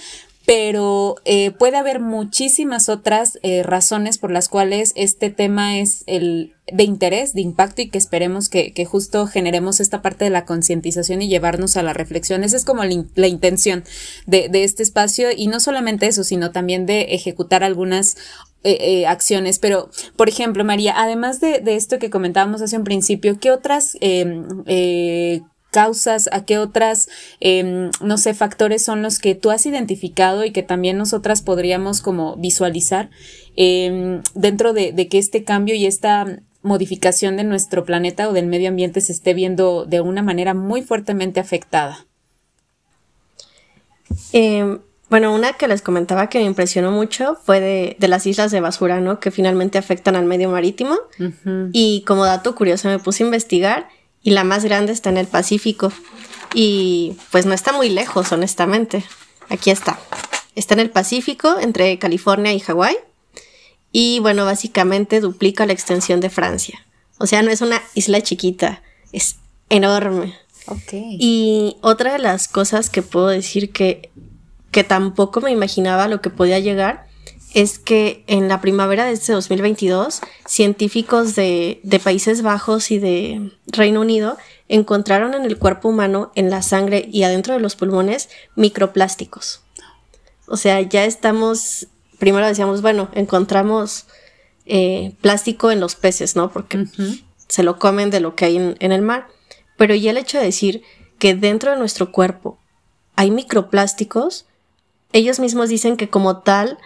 [0.46, 6.54] pero eh, puede haber muchísimas otras eh, razones por las cuales este tema es el
[6.72, 10.44] de interés, de impacto y que esperemos que, que justo generemos esta parte de la
[10.44, 12.42] concientización y llevarnos a la reflexión.
[12.42, 13.84] Esa es como la, intención
[14.26, 18.16] de, de, este espacio y no solamente eso, sino también de ejecutar algunas
[18.68, 23.38] eh, eh, acciones, pero, por ejemplo, María, además de, esto que comentábamos hace un principio,
[23.38, 25.42] ¿qué otras em, eh,
[25.76, 30.50] causas, a qué otras, em, no sé, factores son los que tú has identificado y
[30.50, 33.10] que también nosotras podríamos como visualizar
[33.56, 38.46] em, dentro de, de, que este cambio y esta modificación de nuestro planeta o del
[38.46, 42.06] medio ambiente se esté viendo de una manera muy fuertemente afectada?
[44.32, 44.78] Eh,
[45.10, 48.62] bueno, una que les comentaba que me impresionó mucho fue de, de las islas de
[48.62, 49.20] basura, ¿no?
[49.20, 50.96] Que finalmente afectan al medio marítimo.
[51.72, 53.88] Y como dato curioso me puse a investigar
[54.26, 55.92] y la más grande está en el Pacífico.
[56.52, 59.04] Y pues no está muy lejos, honestamente.
[59.48, 60.00] Aquí está.
[60.56, 62.96] Está en el Pacífico, entre California y Hawái.
[63.92, 66.84] Y bueno, básicamente duplica la extensión de Francia.
[67.18, 69.36] O sea, no es una isla chiquita, es
[69.68, 70.34] enorme.
[70.66, 70.92] Ok.
[70.92, 74.10] Y otra de las cosas que puedo decir que
[74.72, 77.05] que tampoco me imaginaba lo que podía llegar,
[77.54, 84.00] es que en la primavera de este 2022, científicos de, Países Bajos y de Reino
[84.00, 84.36] Unido
[84.68, 89.62] encontraron en el cuerpo humano, en la sangre y adentro de los pulmones, microplásticos.
[90.46, 94.06] O sea, ya estamos, primero decíamos, bueno, encontramos
[94.66, 96.50] eh, plástico en los peces, ¿no?
[96.52, 96.86] Porque
[97.48, 99.28] se lo comen de lo que hay en el mar.
[99.76, 100.82] Pero ya el hecho de decir
[101.18, 102.58] que dentro de nuestro cuerpo
[103.14, 104.46] hay microplásticos,
[105.12, 106.78] ellos mismos dicen que como tal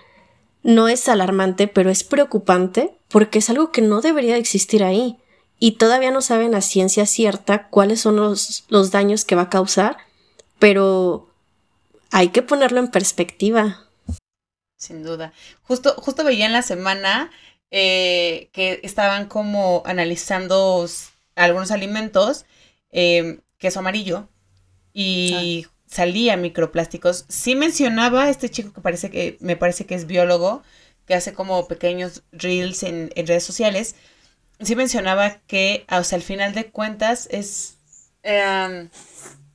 [0.63, 5.17] no es alarmante, pero es preocupante porque es algo que no debería existir ahí
[5.59, 9.51] y todavía no saben a ciencia cierta cuáles son los, los daños que va a
[9.51, 9.99] causar,
[10.59, 11.29] pero
[12.11, 13.85] hay que ponerlo en perspectiva.
[14.77, 15.33] Sin duda.
[15.63, 17.31] Justo, justo veía en la semana
[17.71, 20.87] eh, que estaban como analizando
[21.37, 22.47] algunos alimentos,
[22.91, 24.29] eh, queso amarillo,
[24.93, 27.25] y ah salía microplásticos.
[27.29, 30.63] Sí mencionaba este chico que parece que me parece que es biólogo,
[31.07, 33.97] que hace como pequeños reels en, redes sociales.
[34.61, 37.79] Sí mencionaba que, o sea, al final de cuentas es...
[38.23, 38.89] Eh,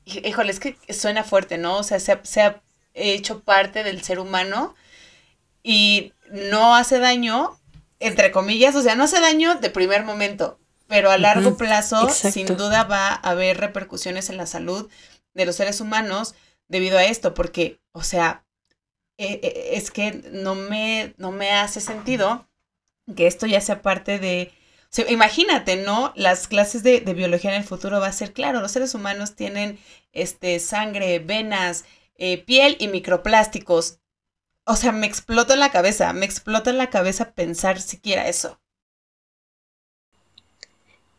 [0.04, 1.78] híjole, es que suena fuerte, ¿no?
[1.78, 2.62] O sea, se ha,
[2.98, 4.74] hecho parte del ser humano
[5.62, 7.58] y no hace daño,
[8.00, 12.46] entre comillas, o sea, no hace daño de primer momento, pero a largo plazo sin
[12.46, 14.88] duda va a haber repercusiones en la salud
[15.36, 16.34] de los seres humanos
[16.68, 18.44] debido a esto, porque, o sea,
[19.18, 22.48] e, e, es que no me, no me hace sentido
[23.16, 24.52] que esto ya sea parte de...
[25.08, 26.12] imagínate, ¿no?
[26.16, 29.78] Las clases de, biología en el futuro va a ser, claro, los seres humanos tienen
[30.12, 31.84] este, sangre, venas,
[32.16, 34.00] eh, piel y microplásticos.
[34.64, 38.60] O sea, me explota la cabeza, me explota en la cabeza pensar siquiera eso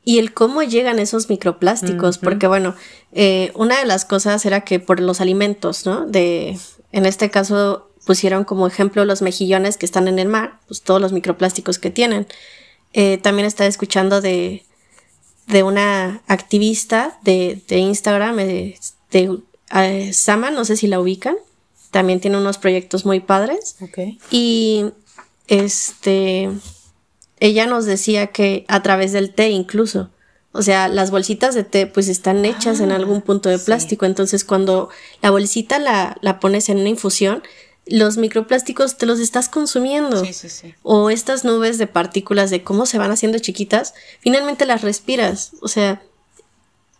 [0.07, 2.75] y el cómo llegan esos microplásticos, porque bueno,
[3.11, 6.05] eh, una de las cosas era que por los alimentos, ¿no?
[6.05, 6.57] De,
[6.93, 11.01] en este caso pusieron como ejemplo los mejillones que están en el mar, pues todos
[11.01, 12.25] los microplásticos que tienen.
[12.93, 14.63] Eh, también estaba escuchando de,
[15.47, 18.79] de una activista de, de Instagram, eh,
[19.11, 21.35] de, Sama, no sé si la ubican,
[21.91, 23.75] también tiene unos proyectos muy padres.
[24.31, 24.85] Y
[25.49, 26.49] este
[27.39, 30.09] ella nos decía que a través del té incluso,
[30.51, 34.05] o sea, las bolsitas de té pues están hechas en ah, algún punto de plástico,
[34.05, 34.89] entonces cuando
[35.21, 37.43] la bolsita la, la, pones en una infusión,
[37.85, 40.25] los microplásticos te los estás consumiendo.
[40.25, 40.75] Sí, sí, sí.
[40.83, 45.51] O estas nubes de partículas de cómo se van haciendo chiquitas, finalmente las respiras.
[45.61, 46.01] O sea,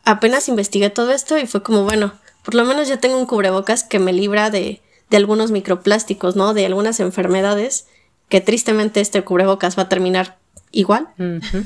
[0.05, 3.83] apenas investigué todo esto y fue como, bueno, por lo menos ya tengo un cubrebocas
[3.83, 6.53] que me libra de, de algunos microplásticos, ¿no?
[6.53, 7.87] De algunas enfermedades
[8.29, 10.37] que tristemente este cubrebocas va a terminar
[10.71, 11.07] igual,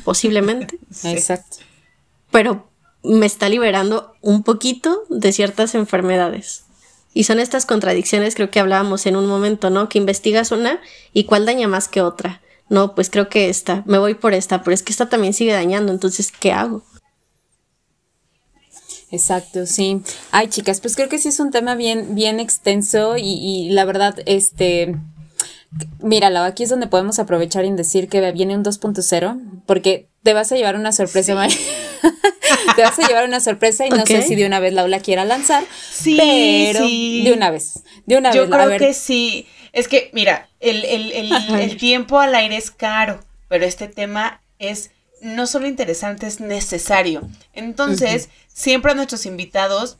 [0.03, 0.77] posiblemente.
[1.03, 1.57] Exacto.
[2.31, 2.67] Pero
[3.03, 6.65] me está liberando un poquito de ciertas enfermedades.
[7.13, 9.89] Y son estas contradicciones, creo que hablábamos en un momento, ¿no?
[9.89, 10.79] Que investigas una
[11.13, 12.41] y cuál daña más que otra.
[12.69, 15.51] No, pues creo que esta, me voy por esta, pero es que esta también sigue
[15.51, 16.83] dañando, entonces, ¿qué hago?
[19.11, 20.01] Exacto, sí.
[20.31, 23.83] Ay, chicas, pues creo que sí es un tema bien, bien extenso y, y la
[23.83, 24.95] verdad, este,
[26.01, 30.51] Míralo, aquí es donde podemos aprovechar y decir que viene un 2.0, porque te vas
[30.51, 31.47] a llevar una sorpresa,
[32.75, 35.23] te vas a llevar una sorpresa y no sé si de una vez Laura quiera
[35.23, 38.49] lanzar, sí, pero de una vez, de una Yo vez.
[38.49, 39.47] Yo creo que sí.
[39.71, 44.91] Es que, mira, el, el, el tiempo al aire es caro, pero este tema es
[45.21, 47.29] no solo interesante, es necesario.
[47.53, 49.97] Entonces, siempre a nuestros invitados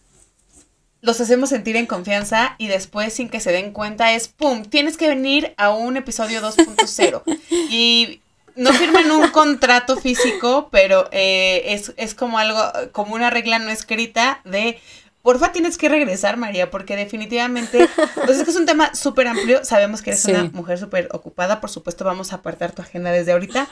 [1.02, 4.98] los hacemos sentir en confianza y después sin que se den cuenta es, ¡pum!, tienes
[4.98, 7.24] que venir a un episodio 2.0.
[7.70, 8.22] y
[8.56, 14.42] no firman un contrato físico, pero eh, es, como algo, como una regla no escrita
[14.44, 14.80] de,
[15.22, 17.88] porfa tienes que regresar, María, porque definitivamente,
[18.26, 21.62] pues es que es un tema súper amplio, sabemos que eres una mujer súper ocupada,
[21.62, 23.68] por supuesto vamos a apartar tu agenda desde ahorita,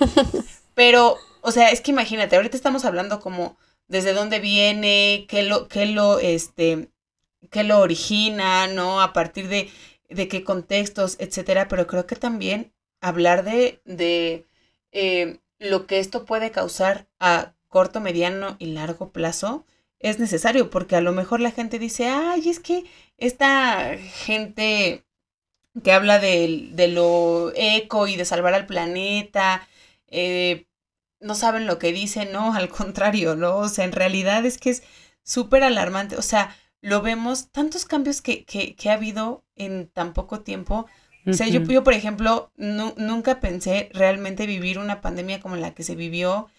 [0.75, 3.57] pero, o sea, es que imagínate, ahorita estamos hablando como
[3.87, 6.89] desde dónde viene, qué lo, qué lo, este,
[7.49, 9.01] qué lo origina, ¿no?
[9.01, 9.69] A partir de,
[10.09, 14.45] de qué contextos, etcétera, pero creo que también hablar de, de
[14.91, 19.65] eh, lo que esto puede causar a corto, mediano y largo plazo,
[19.99, 22.85] es necesario, porque a lo mejor la gente dice, ay, es que
[23.17, 25.05] esta gente
[25.83, 29.67] que habla de, de lo eco y de salvar al planeta,
[30.07, 30.67] eh,
[31.19, 33.57] no saben lo que dicen, no, al contrario, ¿no?
[33.57, 34.83] O sea, en realidad es que es
[35.23, 40.13] súper alarmante, o sea, lo vemos, tantos cambios que, que, que, ha habido en tan
[40.13, 40.87] poco tiempo.
[41.25, 45.83] O sea, yo, yo, por ejemplo, nunca pensé realmente vivir una pandemia como la que
[45.83, 46.49] se vivió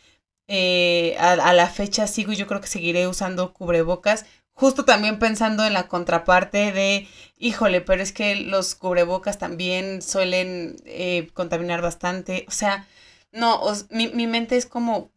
[0.53, 4.27] eh, a, la fecha sigo y yo creo que seguiré usando cubrebocas.
[4.53, 7.09] Justo también pensando en la contraparte de,
[7.39, 12.45] híjole, pero es que los cubrebocas también suelen eh, contaminar bastante.
[12.49, 12.87] O sea,
[13.33, 15.13] no, mi, mi mente es como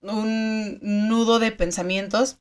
[0.00, 2.38] un nudo de pensamientos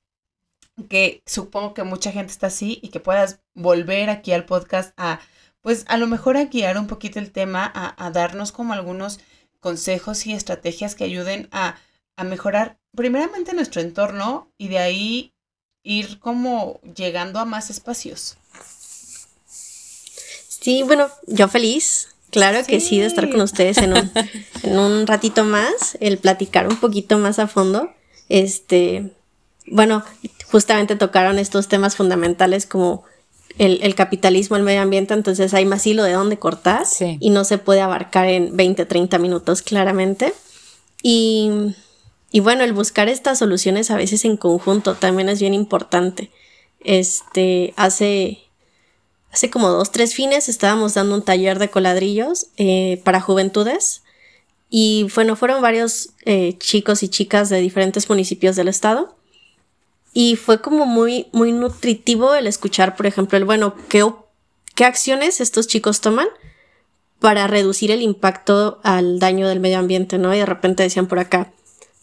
[0.90, 5.20] que supongo que mucha gente está así y que puedas volver aquí al podcast a,
[5.62, 9.20] pues a lo mejor a guiar un poquito el tema, a, a darnos como algunos
[9.60, 11.76] consejos y estrategias que ayuden a
[12.22, 15.34] a mejorar primeramente nuestro entorno y de ahí
[15.84, 18.38] ir como llegando a más espacios.
[19.48, 24.12] Sí, bueno, yo feliz, claro que sí, de estar con ustedes en un,
[24.64, 27.92] en un ratito más, el platicar un poquito más a fondo.
[28.30, 29.12] Este,
[29.66, 30.04] bueno,
[30.52, 33.04] justamente tocaron estos temas fundamentales como
[33.58, 36.86] el, el, capitalismo, el medio ambiente, entonces hay más hilo de dónde cortar
[37.20, 40.34] y no se puede abarcar en 20, 30 minutos claramente.
[41.04, 41.74] Y
[42.32, 46.32] y bueno, el buscar estas soluciones a veces en conjunto también es bien importante.
[46.80, 48.40] Este, hace,
[49.32, 54.04] hace como dos, tres fines estábamos dando un taller de coladrillos eh, para juventudes.
[54.70, 59.14] Y bueno, fueron varios eh, chicos y chicas de diferentes municipios del estado.
[60.14, 64.06] Y fue como muy, muy nutritivo el escuchar, por ejemplo, el bueno, ¿qué,
[64.76, 66.28] qué acciones estos chicos toman
[67.20, 70.34] para reducir el impacto al daño del medio ambiente, ¿no?
[70.34, 71.54] Y de repente decían por acá,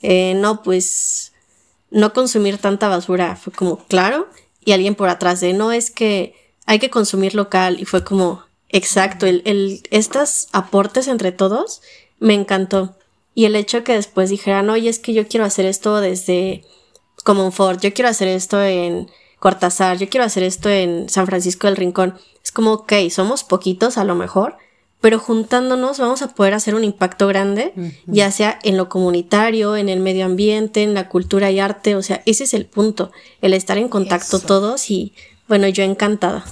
[0.00, 1.32] eh, no, pues
[1.90, 3.36] no consumir tanta basura.
[3.36, 4.28] Fue como, claro.
[4.64, 6.34] Y alguien por atrás de, no, es que
[6.66, 7.80] hay que consumir local.
[7.80, 11.82] Y fue como, exacto, el, el, estos aportes entre todos
[12.20, 12.96] me encantó.
[13.34, 16.64] Y el hecho que después dijeran, oye, es que yo quiero hacer esto desde
[17.24, 21.66] como Ford, yo quiero hacer esto en Cortázar, yo quiero hacer esto en San Francisco
[21.66, 22.14] del Rincón.
[22.42, 24.56] Es como, ok, somos poquitos a lo mejor,
[25.00, 27.72] pero juntándonos vamos a poder hacer un impacto grande,
[28.06, 32.02] ya sea en lo comunitario, en el medio ambiente, en la cultura y arte, o
[32.02, 35.12] sea, ese es el punto, el estar en contacto todos y
[35.46, 36.44] bueno, yo encantada.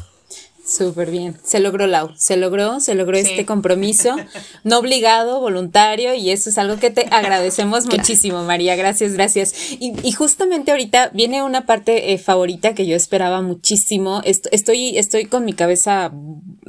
[0.66, 1.36] Súper bien.
[1.44, 2.10] Se logró, Lau.
[2.16, 4.16] Se logró, se logró este compromiso,
[4.64, 8.74] no obligado, voluntario, y eso es algo que te agradecemos muchísimo, María.
[8.74, 9.54] Gracias, gracias.
[9.78, 14.22] Y, justamente ahorita viene una parte eh, favorita que yo esperaba muchísimo.
[14.24, 16.12] Estoy, estoy con mi cabeza,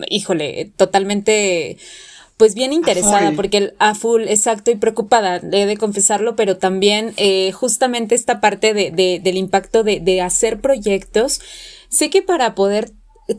[0.10, 1.78] híjole, totalmente
[2.38, 7.16] pues bien interesada, porque el, a full, exacto, y preocupada, he de confesarlo, pero también
[7.18, 11.42] eh, justamente esta parte de, de, del impacto de, de hacer proyectos.
[11.90, 12.92] Sé que para poder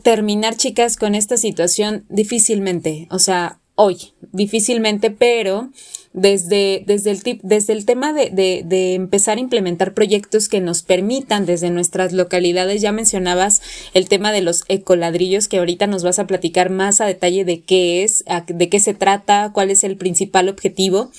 [0.03, 5.69] terminar, chicas, con esta situación difícilmente, o sea, hoy, difícilmente, pero
[6.11, 10.59] desde, desde, el, tip, desde el tema de, de, de, empezar a implementar proyectos que
[10.59, 13.61] nos permitan desde nuestras localidades, ya mencionabas
[13.93, 17.61] el tema de los ecoladrillos, que ahorita nos vas a platicar más a detalle de
[17.61, 21.11] qué es, de qué se trata, cuál es el principal objetivo.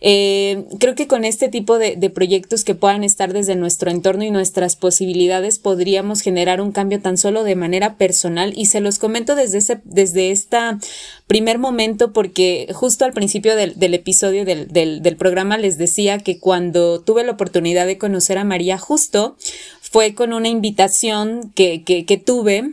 [0.00, 4.24] Eh, creo que con este tipo de, de proyectos que puedan estar desde nuestro entorno
[4.24, 8.52] y nuestras posibilidades podríamos generar un cambio tan solo de manera personal.
[8.56, 10.78] Y se los comento desde ese, desde esta
[11.26, 16.18] primer momento porque justo al principio del, del episodio del, del, del, programa les decía
[16.18, 19.36] que cuando tuve la oportunidad de conocer a María justo
[19.80, 22.72] fue con una invitación que, que, que tuve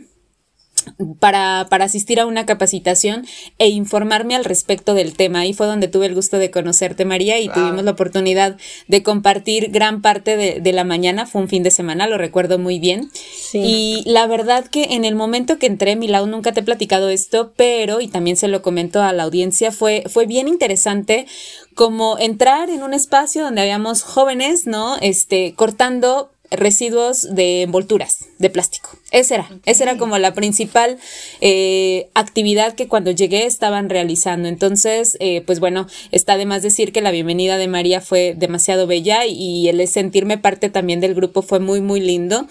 [1.18, 3.26] para, para, asistir a una capacitación
[3.58, 5.40] e informarme al respecto del tema.
[5.40, 8.56] Ahí fue donde tuve el gusto de conocerte, María, y tuvimos la oportunidad
[8.88, 11.26] de compartir gran parte de, de, la mañana.
[11.26, 13.10] Fue un fin de semana, lo recuerdo muy bien.
[13.12, 13.58] Sí.
[13.58, 17.52] Y la verdad que en el momento que entré, Milau, nunca te he platicado esto,
[17.56, 21.26] pero, y también se lo comento a la audiencia, fue, fue bien interesante
[21.74, 24.96] como entrar en un espacio donde habíamos jóvenes, ¿no?
[25.00, 28.90] Este, cortando residuos de envolturas de plástico.
[29.10, 30.98] Esa era, esa era como la principal
[31.40, 34.48] eh, actividad que cuando llegué estaban realizando.
[34.48, 38.86] Entonces, eh, pues bueno, está de más decir que la bienvenida de María fue demasiado
[38.86, 42.46] bella y el sentirme parte también del grupo fue muy, muy lindo.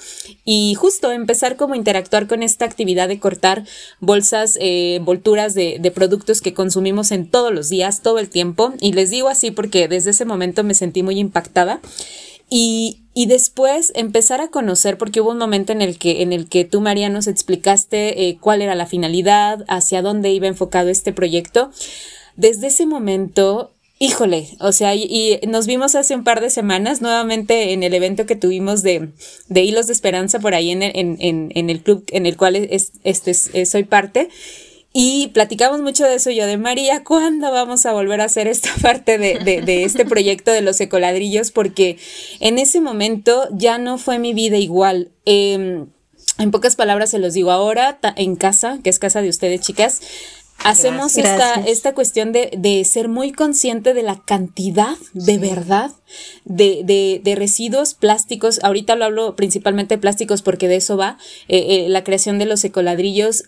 [0.45, 3.65] Y justo empezar como a interactuar con esta actividad de cortar
[3.99, 8.73] bolsas, eh, envolturas de, de productos que consumimos en todos los días, todo el tiempo.
[8.79, 11.81] Y les digo así porque desde ese momento me sentí muy impactada.
[12.55, 16.47] Y, y, después empezar a conocer, porque hubo un momento en el que, en el
[16.47, 21.13] que tú, María, nos explicaste eh, cuál era la finalidad, hacia dónde iba enfocado este
[21.13, 21.71] proyecto.
[22.35, 27.73] Desde ese momento, híjole, o sea, y, nos vimos hace un par de semanas nuevamente
[27.73, 29.09] en el evento que tuvimos de,
[29.47, 32.55] de Hilos de Esperanza por ahí en el, en, en, el club en el cual
[32.55, 33.33] es, este,
[33.65, 34.29] soy parte.
[34.95, 38.69] Y platicamos mucho de eso yo de María, ¿cuándo vamos a volver a hacer esta
[38.81, 41.51] parte de, de, este proyecto de los ecoladrillos?
[41.51, 41.97] Porque
[42.39, 45.09] en ese momento ya no fue mi vida igual.
[45.25, 45.87] Em,
[46.37, 50.01] en pocas palabras se los digo ahora, en casa, que es casa de ustedes, chicas,
[50.63, 55.91] hacemos esta, esta, cuestión de, de, ser muy consciente de la cantidad de verdad
[56.45, 58.59] de, de, de, residuos plásticos.
[58.63, 61.17] Ahorita lo hablo principalmente de plásticos porque de eso va
[61.47, 63.45] eh, eh, la creación de los ecoladrillos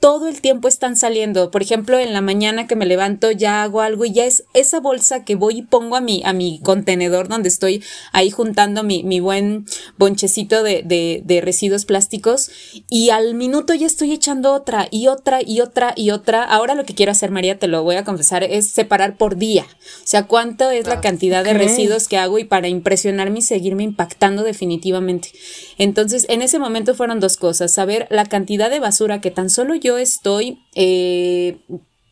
[0.00, 1.50] todo el tiempo están saliendo.
[1.50, 4.78] Por ejemplo, en la mañana que me levanto ya hago algo y ya es esa
[4.78, 7.82] bolsa que voy y pongo a mi, a mi contenedor donde estoy
[8.12, 12.50] ahí juntando mi, mi buen bonchecito de, de, de, residuos plásticos
[12.88, 16.44] y al minuto ya estoy echando otra y otra y otra y otra.
[16.44, 19.66] Ahora lo que quiero hacer, María, te lo voy a confesar, es separar por día.
[19.68, 23.42] O sea, cuánto es la ah, cantidad de residuos que hago y para impresionarme y
[23.42, 25.32] seguirme impactando definitivamente.
[25.76, 29.74] Entonces, en ese momento fueron dos cosas, saber la cantidad de basura que tan solo
[29.74, 31.56] yo yo estoy eh,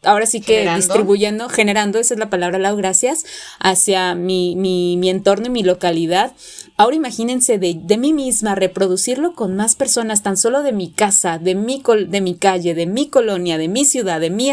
[0.02, 3.24] ahora sí que distribuyendo, generando, esa es la palabra, Lau, gracias,
[3.58, 6.32] hacia mi, mi, mi, entorno y mi localidad.
[6.78, 11.38] Ahora imagínense de, de, mí misma reproducirlo con más personas, tan solo de mi casa,
[11.38, 14.50] de mi, de mi calle, de mi colonia, de mi ciudad, de mi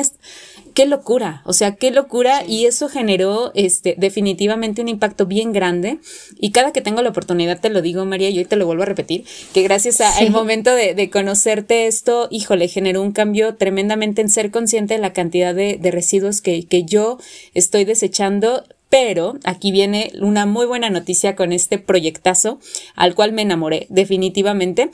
[0.74, 6.00] qué locura, o sea, qué locura y eso generó este definitivamente un impacto bien grande
[6.40, 8.84] y cada que tengo la oportunidad te lo digo María y hoy te lo vuelvo
[8.84, 14.22] a repetir, que gracias al momento de, de, conocerte esto, híjole, generó un cambio tremendamente
[14.22, 17.18] en ser consciente de la cantidad de, de residuos que, que yo
[17.54, 18.64] estoy desechando
[18.94, 22.60] pero aquí viene una muy buena noticia con este proyectazo
[22.96, 24.92] al cual me enamoré definitivamente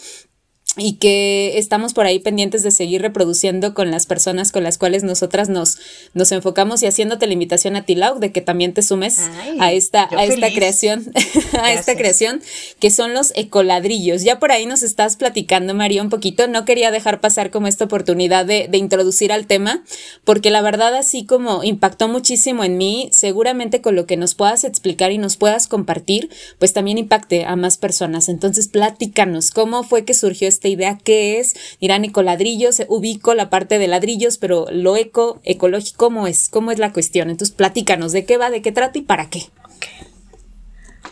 [0.79, 5.03] y que estamos por ahí pendientes de seguir reproduciendo con las personas con las cuales
[5.03, 5.77] nosotras nos,
[6.13, 9.19] nos enfocamos y haciéndote la invitación a ti, Lau, de que también te sumes
[9.59, 11.11] a esta, a esta creación,
[11.61, 12.41] a esta creación,
[12.79, 14.23] que son los ecoladrillos.
[14.23, 16.47] Ya por ahí nos estás platicando, María, un poquito.
[16.47, 19.83] No quería dejar pasar como esta oportunidad de, de introducir al tema,
[20.23, 24.63] porque la verdad, así como impactó muchísimo en mí, seguramente con lo que nos puedas
[24.63, 28.29] explicar y nos puedas compartir, pues también impacte a más personas.
[28.29, 33.77] Entonces, platícanos, ¿cómo fue que surgió este idea qué es, dirán ecoladrillos, ubico la parte
[33.77, 36.49] de ladrillos, pero lo eco, ecológico, ¿cómo es?
[36.49, 37.29] ¿Cómo es la cuestión?
[37.29, 39.49] Entonces, platícanos, ¿de qué va, de qué trata y para qué?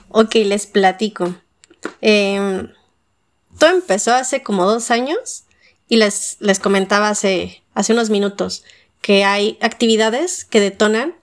[0.09, 1.35] Ok, les platico.
[2.01, 2.71] Em,
[3.59, 5.43] todo empezó hace como dos años
[5.89, 8.63] y les, les comentaba hace, hace unos minutos
[9.01, 11.15] que hay actividades que detonan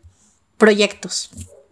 [0.59, 1.31] proyectos.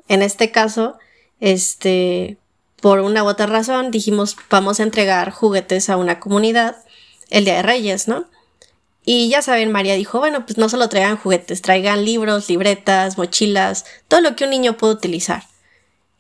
[0.08, 0.98] En este caso,
[1.40, 2.36] este,
[2.82, 6.76] por una u otra razón dijimos vamos a entregar juguetes a una comunidad
[7.30, 8.26] el día de Reyes, ¿no?
[9.04, 13.84] Y ya saben, María dijo, bueno, pues no solo traigan juguetes, traigan libros, libretas, mochilas,
[14.08, 15.44] todo lo que un niño puede utilizar.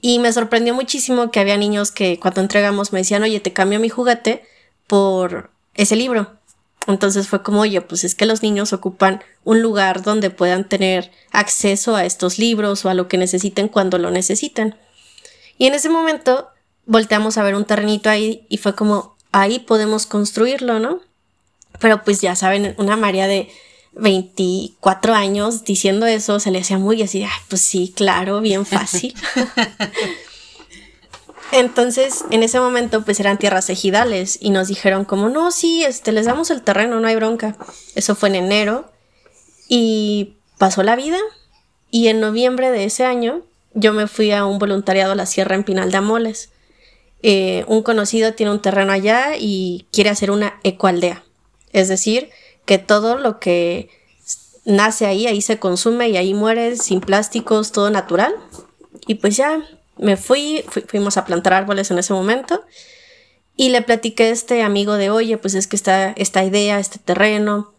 [0.00, 3.78] Y me sorprendió muchísimo que había niños que cuando entregamos me decían, oye, te cambio
[3.78, 4.44] mi juguete
[4.86, 6.32] por ese libro.
[6.86, 11.10] Entonces fue como, oye, pues es que los niños ocupan un lugar donde puedan tener
[11.30, 14.76] acceso a estos libros o a lo que necesiten cuando lo necesiten.
[15.58, 16.48] Y en ese momento
[16.86, 21.00] volteamos a ver un terrenito ahí y fue como, ahí podemos construirlo, ¿no?
[21.78, 23.50] Pero pues ya saben, una María de
[23.94, 29.14] 24 años diciendo eso se le hacía muy así, pues sí, claro, bien fácil.
[31.52, 36.10] Entonces, en ese momento, pues eran tierras ejidales y nos dijeron como, no, sí, este,
[36.10, 37.56] les damos el terreno, no hay bronca.
[37.94, 38.90] Eso fue en enero
[39.68, 41.18] y pasó la vida
[41.90, 43.42] y en noviembre de ese año
[43.74, 46.51] yo me fui a un voluntariado a la Sierra en Pinal de Amoles.
[47.22, 51.24] Eh, un conocido tiene un terreno allá y quiere hacer una ecoaldea.
[51.72, 52.30] Es decir,
[52.64, 53.88] que todo lo que
[54.64, 58.34] nace ahí, ahí se consume y ahí muere sin plásticos, todo natural.
[59.06, 59.66] Y pues ya
[59.98, 62.64] me fui, fuimos a plantar árboles en ese momento
[63.56, 66.98] y le platiqué a este amigo de, oye, pues es que está esta idea, este
[66.98, 67.72] terreno.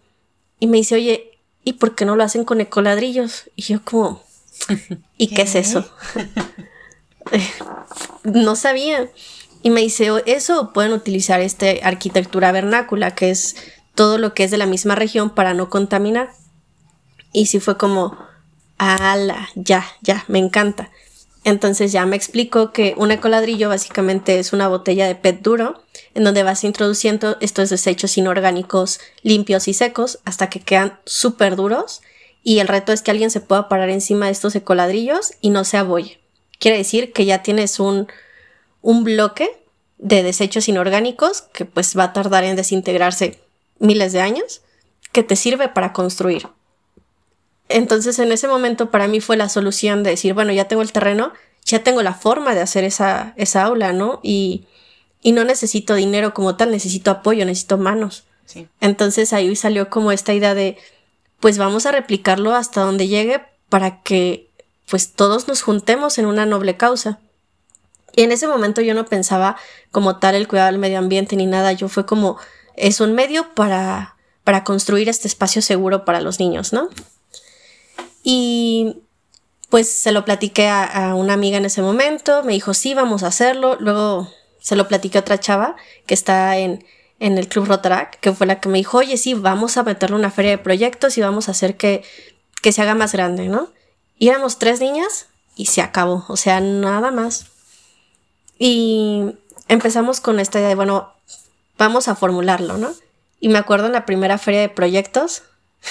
[0.60, 1.32] Y me dice, oye,
[1.64, 3.50] ¿y por qué no lo hacen con ecoladrillos?
[3.56, 4.24] Y yo como,
[5.18, 5.86] ¿y qué, es eso?
[8.24, 9.09] no sabía.
[9.61, 13.55] Y me dice, eso pueden utilizar esta arquitectura vernácula, que es
[13.95, 16.32] todo lo que es de la misma región para no contaminar.
[17.32, 18.17] Y sí fue como,
[18.78, 20.91] ala, ya, ya, me encanta.
[21.45, 26.24] Entonces ya me explicó que un ecoladrillo básicamente es una botella de PET duro en
[26.24, 32.01] donde vas introduciendo estos desechos inorgánicos limpios y secos hasta que quedan súper duros
[32.43, 35.65] y el reto es que alguien se pueda parar encima de estos ecoladrillos y no
[35.65, 36.22] se abolle.
[36.64, 38.07] Quiere decir que ya tienes un,
[38.82, 39.51] un bloque
[39.97, 43.41] de desechos inorgánicos que pues va a tardar en desintegrarse
[43.80, 44.61] miles de años
[45.11, 46.47] que te sirve para construir.
[47.68, 50.93] Entonces en ese momento para mí fue la solución de decir, bueno, ya tengo el
[50.93, 51.34] terreno,
[51.66, 54.22] ya tengo la forma de hacer esa, esa aula, ¿no?
[54.24, 54.64] Y,
[55.22, 58.24] y no necesito dinero como tal, necesito apoyo, necesito manos.
[58.80, 60.78] Entonces ahí salió como esta idea de,
[61.41, 64.53] pues vamos a replicarlo hasta donde llegue para que
[64.89, 67.19] pues todos nos juntemos en una noble causa.
[68.15, 69.57] Y en ese momento yo no pensaba
[69.91, 72.38] como tal el cuidado del medio ambiente ni nada, yo fue como,
[72.75, 76.89] es un medio para, para construir este espacio seguro para los niños, ¿no?
[78.23, 79.01] Y
[79.69, 83.27] pues se lo platiqué a, una amiga en ese momento, me dijo, sí, vamos a
[83.27, 83.75] hacerlo.
[83.79, 84.29] Luego
[84.59, 85.75] se lo platiqué a otra chava
[86.05, 86.86] que está en,
[87.19, 90.15] en el Club Rotarac, que fue la que me dijo, oye, sí, vamos a meterle
[90.15, 92.03] una feria de proyectos y vamos a hacer que,
[92.61, 93.69] que se haga más grande, ¿no?
[94.24, 97.47] Y éramos tres niñas y se acabó, o sea, nada más.
[98.57, 99.34] Y
[99.67, 101.11] empezamos con esta idea de, bueno,
[101.78, 102.93] vamos a formularlo, ¿no?
[103.41, 105.43] Y me acuerdo en la primera feria de proyectos,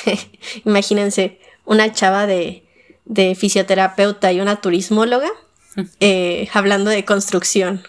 [0.64, 2.66] imagínense, una chava de,
[3.04, 5.28] de fisioterapeuta y una turismóloga
[6.00, 7.86] eh, hablando de construcción.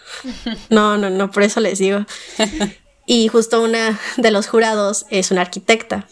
[0.68, 2.04] No, no, no, por eso les digo.
[3.06, 6.06] Y justo una de los jurados es una arquitecta.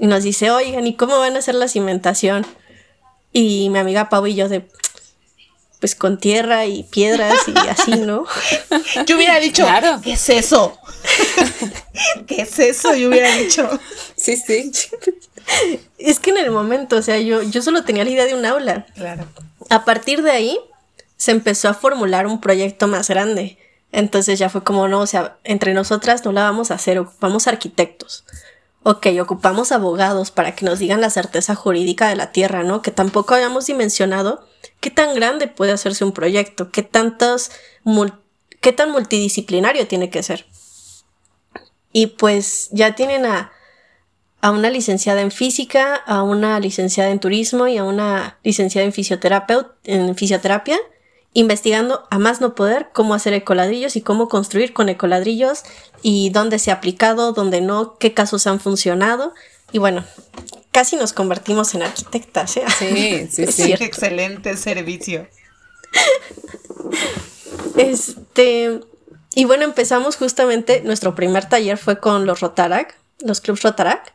[0.00, 2.44] Y nos dice, oigan, ¿y cómo van a hacer la cimentación?
[3.32, 4.68] Y mi amiga Pau y yo de,
[5.80, 8.24] pues con tierra y piedras y así, ¿no?
[9.06, 10.00] Yo hubiera dicho, claro.
[10.00, 10.78] ¿qué es eso?
[12.28, 12.94] ¿Qué es eso?
[12.94, 13.68] Yo hubiera dicho.
[14.14, 14.70] Sí, sí.
[15.98, 18.46] Es que en el momento, o sea, yo, yo solo tenía la idea de un
[18.46, 18.86] aula.
[18.94, 19.26] Claro.
[19.70, 20.58] A partir de ahí
[21.16, 23.58] se empezó a formular un proyecto más grande.
[23.90, 27.46] Entonces ya fue como, no, o sea, entre nosotras no la vamos a hacer, ocupamos
[27.46, 28.24] arquitectos.
[28.84, 32.82] Ok, ocupamos abogados para que nos digan la certeza jurídica de la tierra, ¿no?
[32.82, 34.44] Que tampoco habíamos dimensionado
[34.80, 37.52] qué tan grande puede hacerse un proyecto, qué tantos
[38.60, 40.46] qué tan multidisciplinario tiene que ser.
[41.92, 43.52] Y pues ya tienen a,
[44.40, 48.92] a una licenciada en física, a una licenciada en turismo y a una licenciada en,
[49.84, 50.78] en fisioterapia,
[51.34, 55.62] investigando a más no poder cómo hacer ecoladrillos y cómo construir con ecoladrillos
[56.02, 59.32] y dónde se ha aplicado, dónde no, qué casos han funcionado.
[59.72, 60.04] Y bueno,
[60.70, 62.56] casi nos convertimos en arquitectas.
[62.56, 62.64] ¿eh?
[62.78, 63.72] Sí, sí, sí.
[63.72, 65.26] Excelente servicio.
[67.76, 68.80] Este,
[69.34, 74.12] y bueno, empezamos justamente, nuestro primer taller fue con los Rotarac, los clubs Rotarac,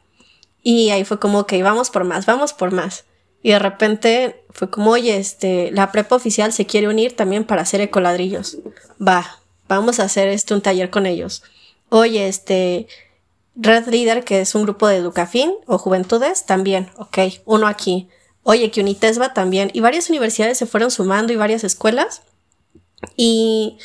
[0.61, 3.05] y ahí fue como, que vamos por más, vamos por más.
[3.47, 7.61] Y de repente fue como, oye, este, la prepa oficial se quiere unir también para
[7.61, 8.57] hacer ecoladrillos.
[9.01, 9.39] Va,
[9.69, 11.43] vamos a hacer este un taller con ellos.
[11.87, 12.87] Oye, este,
[13.55, 18.09] Red Leader, que es un grupo de Educafin o Juventudes, también, ok, uno aquí.
[18.43, 19.71] Oye, que Unitesba también.
[19.71, 22.23] Y varias universidades se fueron sumando y varias escuelas.
[23.15, 23.77] Y,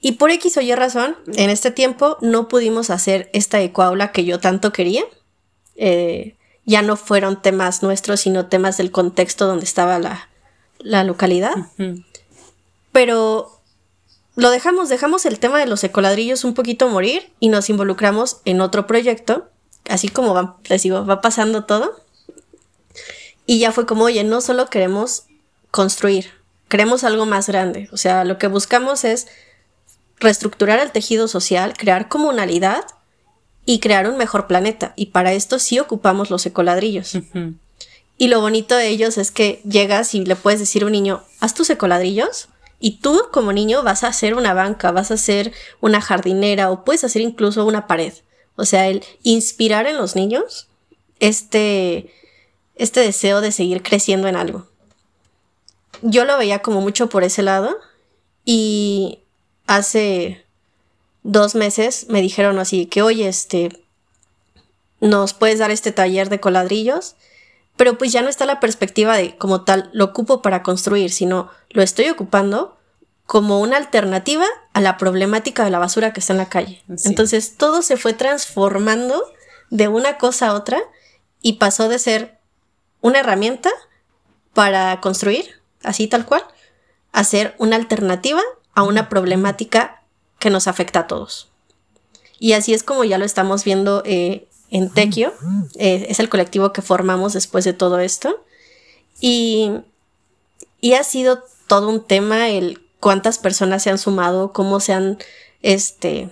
[0.00, 4.24] y por X o Y razón, en este tiempo no pudimos hacer esta ecoaula que
[4.24, 5.04] yo tanto quería.
[5.76, 6.34] Eh,
[6.64, 10.28] ya no fueron temas nuestros, sino temas del contexto donde estaba la,
[10.78, 11.54] la localidad.
[12.92, 13.60] Pero
[14.34, 18.60] lo dejamos, dejamos el tema de los ecoladrillos un poquito morir y nos involucramos en
[18.60, 19.48] otro proyecto,
[19.88, 21.96] así como va, les digo, va pasando todo.
[23.44, 25.24] Y ya fue como, oye, no solo queremos
[25.70, 26.30] construir,
[26.68, 27.88] queremos algo más grande.
[27.92, 29.26] O sea, lo que buscamos es
[30.18, 32.84] reestructurar el tejido social, crear comunalidad
[33.64, 34.92] y crear un mejor planeta.
[34.96, 37.16] Y para esto sí ocupamos los ecoladrillos.
[38.18, 41.22] Y lo bonito de ellos es que llegas y le puedes decir a un niño,
[41.40, 42.48] haz tus ecoladrillos
[42.78, 46.84] y tú como niño vas a hacer una banca, vas a hacer una jardinera o
[46.84, 48.12] puedes hacer incluso una pared.
[48.56, 50.68] O sea, el inspirar en los niños
[51.20, 52.12] este,
[52.74, 54.66] este deseo de seguir creciendo en algo.
[56.02, 57.76] Yo lo veía como mucho por ese lado
[58.44, 59.20] y
[59.66, 60.44] hace
[61.22, 63.84] dos meses me dijeron así que, oye, este,
[65.00, 67.16] nos puedes dar este taller de coladrillos
[67.76, 71.50] pero pues ya no está la perspectiva de como tal lo ocupo para construir, sino
[71.70, 72.76] lo estoy ocupando
[73.26, 76.82] como una alternativa a la problemática de la basura que está en la calle.
[77.04, 79.24] Entonces todo se fue transformando
[79.70, 80.80] de una cosa a otra
[81.40, 82.38] y pasó de ser
[83.00, 83.70] una herramienta
[84.52, 86.44] para construir, así tal cual,
[87.12, 88.42] a ser una alternativa
[88.74, 90.01] a una problemática
[90.42, 91.48] que nos afecta a todos.
[92.40, 95.32] Y así es como ya lo estamos viendo eh, en Tequio.
[95.76, 98.44] Eh, es el colectivo que formamos después de todo esto.
[99.20, 99.70] Y,
[100.80, 105.18] y ha sido todo un tema el cuántas personas se han sumado, cómo se han,
[105.62, 106.28] este,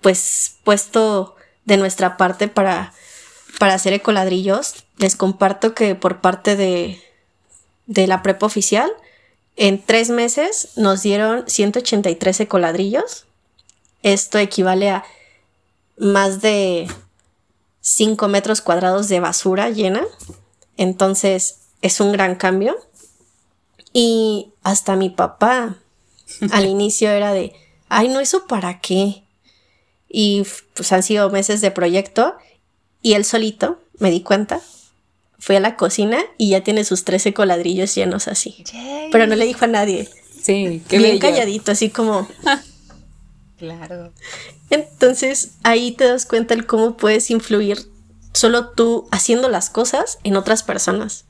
[0.00, 1.34] pues, puesto
[1.64, 2.94] de nuestra parte para,
[3.58, 4.84] para hacer ecoladrillos.
[4.98, 7.02] Les comparto que por parte de,
[7.86, 8.92] de la prepa oficial,
[9.56, 13.24] en tres meses nos dieron 183 ecoladrillos.
[14.02, 15.04] Esto equivale a
[15.98, 16.88] más de
[17.80, 20.02] 5 metros cuadrados de basura llena.
[20.76, 22.76] Entonces es un gran cambio.
[23.92, 25.76] Y hasta mi papá
[26.52, 27.54] al inicio era de,
[27.88, 29.24] ay, no, eso para qué.
[30.08, 32.34] Y pues han sido meses de proyecto
[33.02, 34.60] y él solito, me di cuenta,
[35.38, 38.64] fui a la cocina y ya tiene sus 13 coladrillos llenos así.
[39.12, 40.08] Pero no le dijo a nadie.
[40.42, 42.28] Sí, qué Bien calladito, así como...
[43.58, 44.12] claro.
[44.70, 47.78] Entonces ahí te das cuenta el cómo puedes influir
[48.32, 51.24] solo tú haciendo las cosas en otras personas.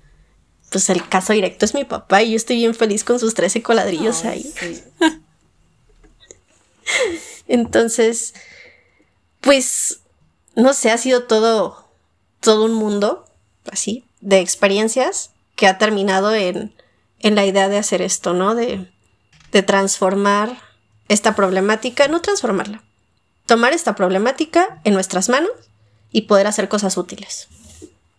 [0.71, 3.63] Pues el caso directo es mi papá y yo estoy bien feliz con sus 13
[3.63, 4.53] coladrillos ahí.
[7.49, 8.35] Entonces,
[9.41, 10.01] pues,
[10.57, 11.89] no sé, ha sido todo,
[12.41, 13.26] todo un mundo,
[13.73, 16.75] así, de experiencias que ha terminado en,
[17.21, 18.55] en la idea de hacer esto, ¿no?
[18.55, 18.87] De,
[19.53, 20.59] de transformar
[21.09, 22.83] esta problemática, no transformarla,
[23.47, 25.53] tomar esta problemática en nuestras manos
[26.11, 27.49] y poder hacer cosas útiles.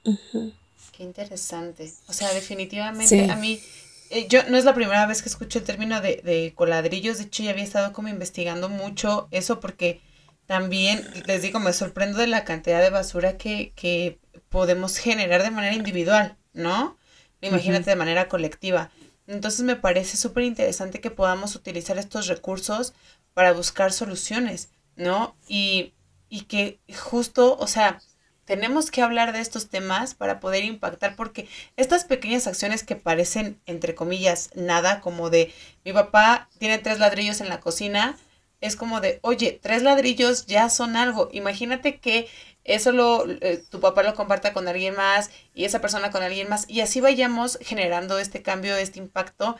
[0.03, 1.91] Qué interesante.
[2.07, 3.61] O sea, definitivamente a mí,
[4.09, 7.25] eh, yo no es la primera vez que escucho el término de, de coladrillos, de
[7.25, 10.01] hecho ya había estado como investigando mucho eso porque
[10.47, 14.17] también, les digo, me sorprendo de la cantidad de basura que, que
[14.57, 16.97] podemos generar de manera individual, ¿no?
[17.41, 18.89] Imagínate de manera colectiva.
[19.27, 22.95] Entonces me parece súper interesante que podamos utilizar estos recursos
[23.35, 25.35] para buscar soluciones, ¿no?
[25.47, 25.93] Y,
[26.27, 28.01] y que justo, o sea,
[28.45, 33.61] tenemos que hablar de estos temas para poder impactar, porque estas pequeñas acciones que parecen,
[33.67, 35.53] entre comillas, nada, como de
[35.85, 38.17] mi papá tiene tres ladrillos en la cocina,
[38.59, 41.29] es como de, oye, tres ladrillos ya son algo.
[41.31, 42.27] Imagínate que
[42.67, 46.49] eso lo, eh, tu papá lo comparta con alguien más y esa persona con alguien
[46.49, 49.57] más y así vayamos generando este cambio, este impacto.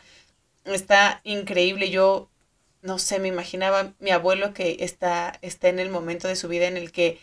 [0.64, 1.90] Está increíble.
[1.90, 2.30] Yo,
[2.82, 6.66] no sé, me imaginaba mi abuelo que está, está en el momento de su vida
[6.66, 7.18] en el que,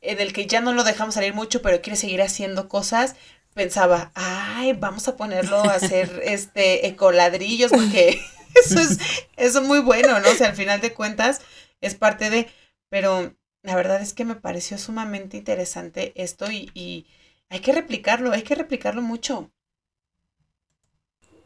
[0.00, 3.14] en el que ya no lo dejamos salir mucho, pero quiere seguir haciendo cosas.
[3.52, 8.18] Pensaba, ay, vamos a ponerlo a hacer este ecoladrillos porque
[8.54, 8.98] eso es,
[9.36, 10.30] eso muy bueno, ¿no?
[10.30, 11.42] O sea, al final de cuentas
[11.82, 12.48] es parte de,
[12.88, 13.34] pero
[13.66, 17.04] la verdad es que me pareció sumamente interesante esto y,
[17.48, 19.50] hay que replicarlo, hay que replicarlo mucho.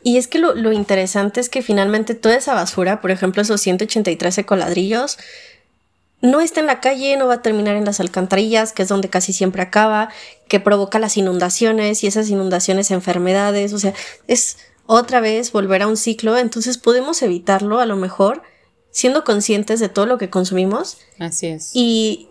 [0.03, 3.61] Y es que lo, lo, interesante es que finalmente toda esa basura, por ejemplo, esos
[3.61, 5.19] 183 ecoladrillos,
[6.23, 9.09] no está en la calle, no va a terminar en las alcantarillas, que es donde
[9.09, 10.11] casi siempre acaba,
[10.49, 13.95] que provoca las inundaciones y esas inundaciones enfermedades, o sea,
[14.27, 18.43] es otra vez volver a un ciclo, entonces podemos evitarlo a lo mejor
[18.91, 20.99] siendo conscientes de todo lo que consumimos.
[21.19, 21.71] Así es.
[21.75, 22.29] Y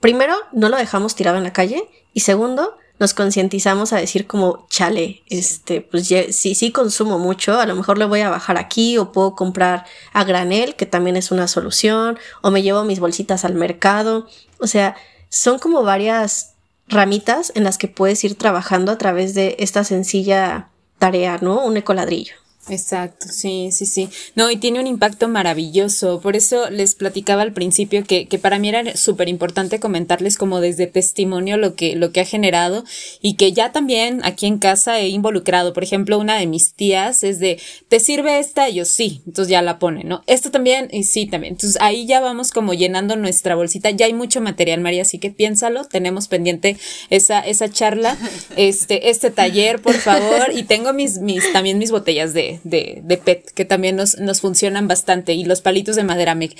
[0.00, 4.66] primero, no lo dejamos tirado en la calle y segundo, nos concientizamos a decir como,
[4.70, 8.96] chale, este, pues si sí consumo mucho, a lo mejor le voy a bajar aquí
[8.96, 13.44] o puedo comprar a granel, que también es una solución, o me llevo mis bolsitas
[13.44, 14.28] al mercado.
[14.60, 14.94] O sea,
[15.30, 16.54] son como varias
[16.86, 20.68] ramitas en las que puedes ir trabajando a través de esta sencilla
[20.98, 21.64] tarea, ¿no?
[21.64, 22.34] Un ecoladrillo.
[22.68, 24.08] Exacto, sí, sí, sí.
[24.36, 26.20] No, y tiene un impacto maravilloso.
[26.20, 30.60] Por eso les platicaba al principio que, que para mí era súper importante comentarles como
[30.60, 32.84] desde testimonio lo que, lo que ha generado
[33.20, 35.72] y que ya también aquí en casa he involucrado.
[35.72, 38.68] Por ejemplo, una de mis tías es de, ¿te sirve esta?
[38.68, 40.22] Y yo sí, entonces ya la pone, ¿no?
[40.28, 41.54] Esto también, y sí, también.
[41.54, 43.90] Entonces ahí ya vamos como llenando nuestra bolsita.
[43.90, 45.84] Ya hay mucho material, María, así que piénsalo.
[45.84, 46.76] Tenemos pendiente
[47.10, 48.16] esa, esa charla,
[48.56, 50.52] este, este taller, por favor.
[50.54, 54.88] Y tengo mis, mis, también mis botellas de de, PET, que también nos, nos, funcionan
[54.88, 56.34] bastante, y los palitos de madera.
[56.34, 56.50] Me,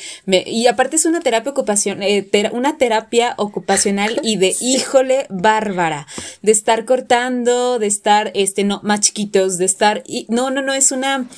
[0.46, 6.06] y aparte es una terapia ocupación, eh, una terapia ocupacional y de híjole bárbara,
[6.42, 10.72] de estar cortando, de estar, este, no, más chiquitos, de estar, y, no, no, no,
[10.72, 11.28] es una...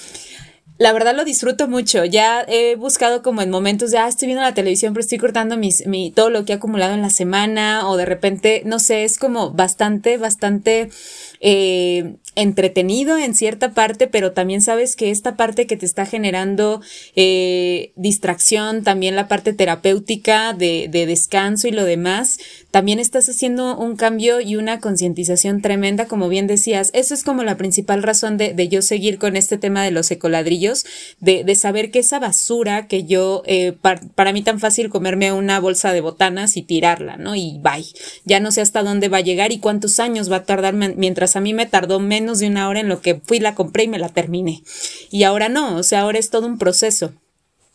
[0.76, 2.05] La verdad lo disfruto mucho.
[2.05, 5.57] Ya he buscado como en momentos ya ah, estoy viendo la televisión, pero estoy cortando
[5.57, 9.05] mis, mi, todo lo que he acumulado en la semana o de repente, no sé,
[9.05, 10.90] es como bastante, bastante
[11.38, 16.80] eh, entretenido en cierta parte, pero también sabes que esta parte que te está generando
[17.16, 22.39] eh, distracción, también la parte terapéutica de, de, descanso y lo demás,
[22.70, 26.91] también estás haciendo un cambio y una concientización tremenda, como bien decías.
[26.93, 30.11] Eso es como la principal razón de, de yo seguir con este tema de los
[30.11, 30.85] ecoladrillos,
[31.20, 33.76] de, de saber que esa basura que yo, eh,
[34.14, 37.35] para mí tan fácil comerme una bolsa de botanas y tirarla, ¿no?
[37.35, 37.85] Y bye.
[38.24, 41.37] Ya no sé hasta dónde va a llegar y cuántos años va a tardar, mientras
[41.37, 43.88] a mí me tardó menos de una hora en lo que fui, la compré y
[43.88, 44.62] me la terminé.
[45.10, 47.12] Y ahora no, o sea, ahora es todo un proceso.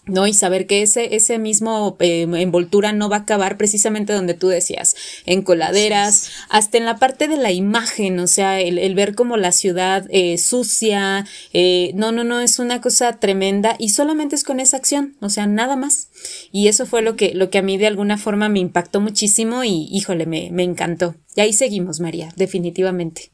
[0.09, 0.27] ¿no?
[0.27, 4.47] Y saber que ese, ese mismo eh, envoltura no va a acabar precisamente donde tú
[4.47, 4.95] decías,
[5.25, 9.51] en coladeras, hasta en la parte de la imagen, o sea, el, ver como la
[9.51, 14.59] ciudad eh, sucia, eh, no, no, no, es una cosa tremenda y solamente es con
[14.59, 16.09] esa acción, o sea, nada más.
[16.51, 19.63] Y eso fue lo que, lo que a mí de alguna forma me impactó muchísimo
[19.63, 21.15] y, híjole, me, me encantó.
[21.35, 23.31] Y ahí seguimos, María, definitivamente.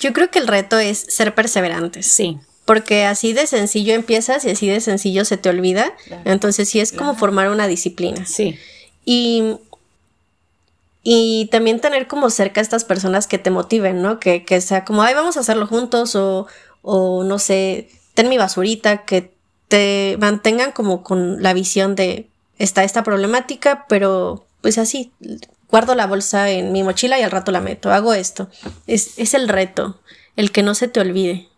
[0.00, 2.06] Yo creo que el reto es ser perseverantes.
[2.06, 2.38] Sí
[2.70, 5.92] porque así de sencillo empiezas y así de sencillo se te olvida.
[6.24, 8.24] Entonces sí es como formar una disciplina.
[8.26, 8.60] Sí.
[9.04, 9.56] Y,
[11.02, 14.20] y también tener como cerca a estas personas que te motiven, ¿no?
[14.20, 16.46] Que, que sea como, ay, vamos a hacerlo juntos o,
[16.82, 19.32] o no sé, ten mi basurita, que
[19.66, 22.28] te mantengan como con la visión de,
[22.58, 25.10] está esta problemática, pero pues así,
[25.70, 28.48] guardo la bolsa en mi mochila y al rato la meto, hago esto.
[28.86, 30.00] Es, es el reto,
[30.36, 31.48] el que no se te olvide.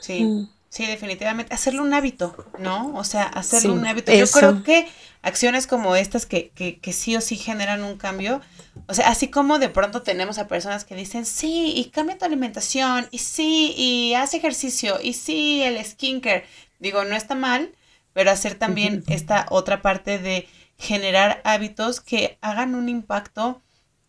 [0.00, 0.48] Sí, mm.
[0.68, 1.54] sí, definitivamente.
[1.54, 2.94] Hacerlo un hábito, ¿no?
[2.94, 4.12] O sea, hacerlo un hábito.
[4.12, 4.88] Yo creo que
[5.22, 8.42] acciones como estas que, que, que sí o sí generan un cambio,
[8.86, 12.24] o sea, así como de pronto tenemos a personas que dicen, sí, y cambia tu
[12.24, 16.44] alimentación, y sí, y haz ejercicio, y sí, el skincare.
[16.78, 17.72] Digo, no está mal,
[18.12, 20.46] pero hacer también esta otra parte de
[20.78, 23.62] generar hábitos que hagan un impacto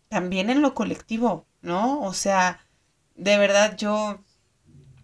[0.08, 2.02] también en lo colectivo, ¿no?
[2.02, 2.60] O sea,
[3.14, 4.20] de verdad yo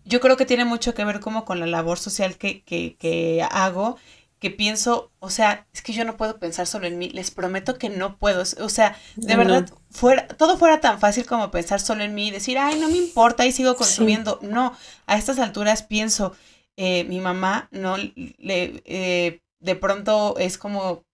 [0.04, 3.46] yo creo que tiene mucho que ver como con la labor social que, que, que
[3.50, 3.96] hago,
[4.38, 7.78] que pienso, o sea, es que yo no puedo pensar solo en mí, les prometo
[7.78, 12.02] que no puedo, o sea, de verdad, fuera, todo fuera tan fácil como pensar solo
[12.02, 14.40] en mí y decir, ay, no me importa y sigo consumiendo.
[14.42, 16.34] No, a estas alturas pienso,
[16.76, 21.04] eh, mi mamá, no, le, eh, de pronto es como,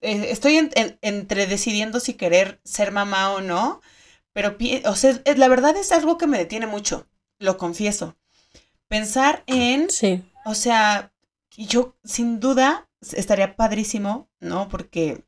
[0.00, 3.80] eh, estoy entre decidiendo si querer ser mamá o no,
[4.32, 7.06] pero, o sea, la verdad es algo que me detiene mucho
[7.38, 8.16] lo confieso.
[8.88, 10.22] Pensar en, sí.
[10.44, 11.12] o sea,
[11.56, 14.68] yo sin duda estaría padrísimo, ¿no?
[14.68, 15.24] Porque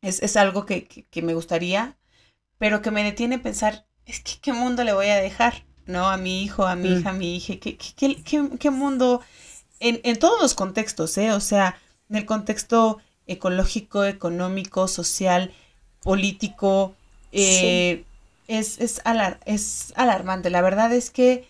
[0.00, 1.98] es, algo que, me gustaría,
[2.58, 6.08] pero que me detiene pensar, es que qué mundo le voy a dejar, ¿no?
[6.10, 6.98] A mi hijo, a mi mm.
[6.98, 9.20] hija, a mi hija, ¿qué, qué, mundo?
[9.80, 11.32] En, en, todos los contextos, ¿eh?
[11.32, 11.78] O sea,
[12.08, 15.52] en el contexto ecológico, económico, social,
[16.02, 16.94] político,
[17.32, 18.04] eh,
[18.48, 19.00] es, es,
[19.46, 20.50] es alarmante.
[20.50, 21.46] La verdad es que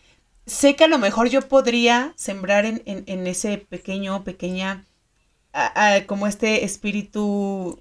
[0.47, 4.85] sé que a lo mejor yo podría sembrar en, en, ese pequeño, pequeña,
[6.07, 7.81] como este espíritu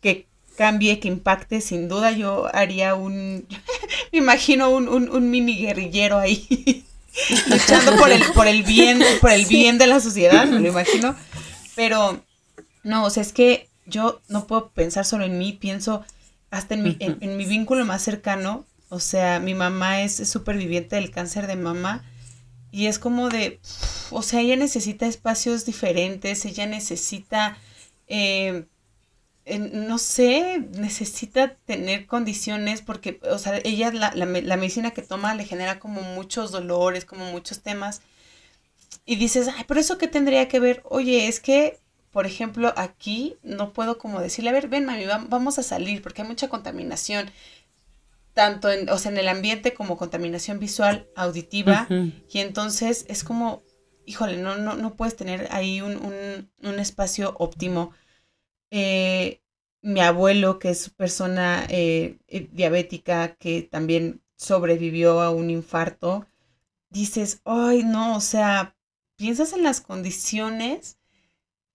[0.00, 3.46] que cambie, que impacte, sin duda yo haría un,
[4.12, 6.84] me imagino un, un, mini guerrillero ahí,
[7.48, 11.14] luchando por el, por el bien, por el bien de la sociedad, me lo imagino.
[11.74, 12.22] Pero,
[12.86, 16.04] no, o sea, es que yo no puedo pensar solo en mí, pienso
[16.50, 21.10] hasta en mi, en, mi vínculo más cercano, o sea, mi mamá es, superviviente del
[21.10, 22.04] cáncer de mama
[22.70, 23.58] y es como de,
[24.10, 27.58] o sea, ella necesita espacios diferentes, ella necesita,
[28.06, 28.66] eh,
[29.58, 35.34] no sé, necesita tener condiciones porque, o sea, ella, la, la, la medicina que toma
[35.34, 38.00] le genera como muchos dolores, como muchos temas.
[39.04, 41.80] Y dices, ay, pero eso qué tendría que ver, oye, es que
[42.16, 46.22] por ejemplo, aquí no puedo como decirle, a ver, ven mami, vamos a salir porque
[46.22, 47.30] hay mucha contaminación,
[48.32, 53.64] tanto en, o sea, en el ambiente como contaminación visual, auditiva, y entonces es como,
[54.06, 57.92] híjole, no, no, no puedes tener ahí un, espacio óptimo.
[58.70, 59.42] Eh,
[59.82, 66.26] mi abuelo, que es persona eh, eh, diabética, que también sobrevivió a un infarto,
[66.88, 68.74] dices, ay, no, o sea,
[69.16, 70.96] piensas en las condiciones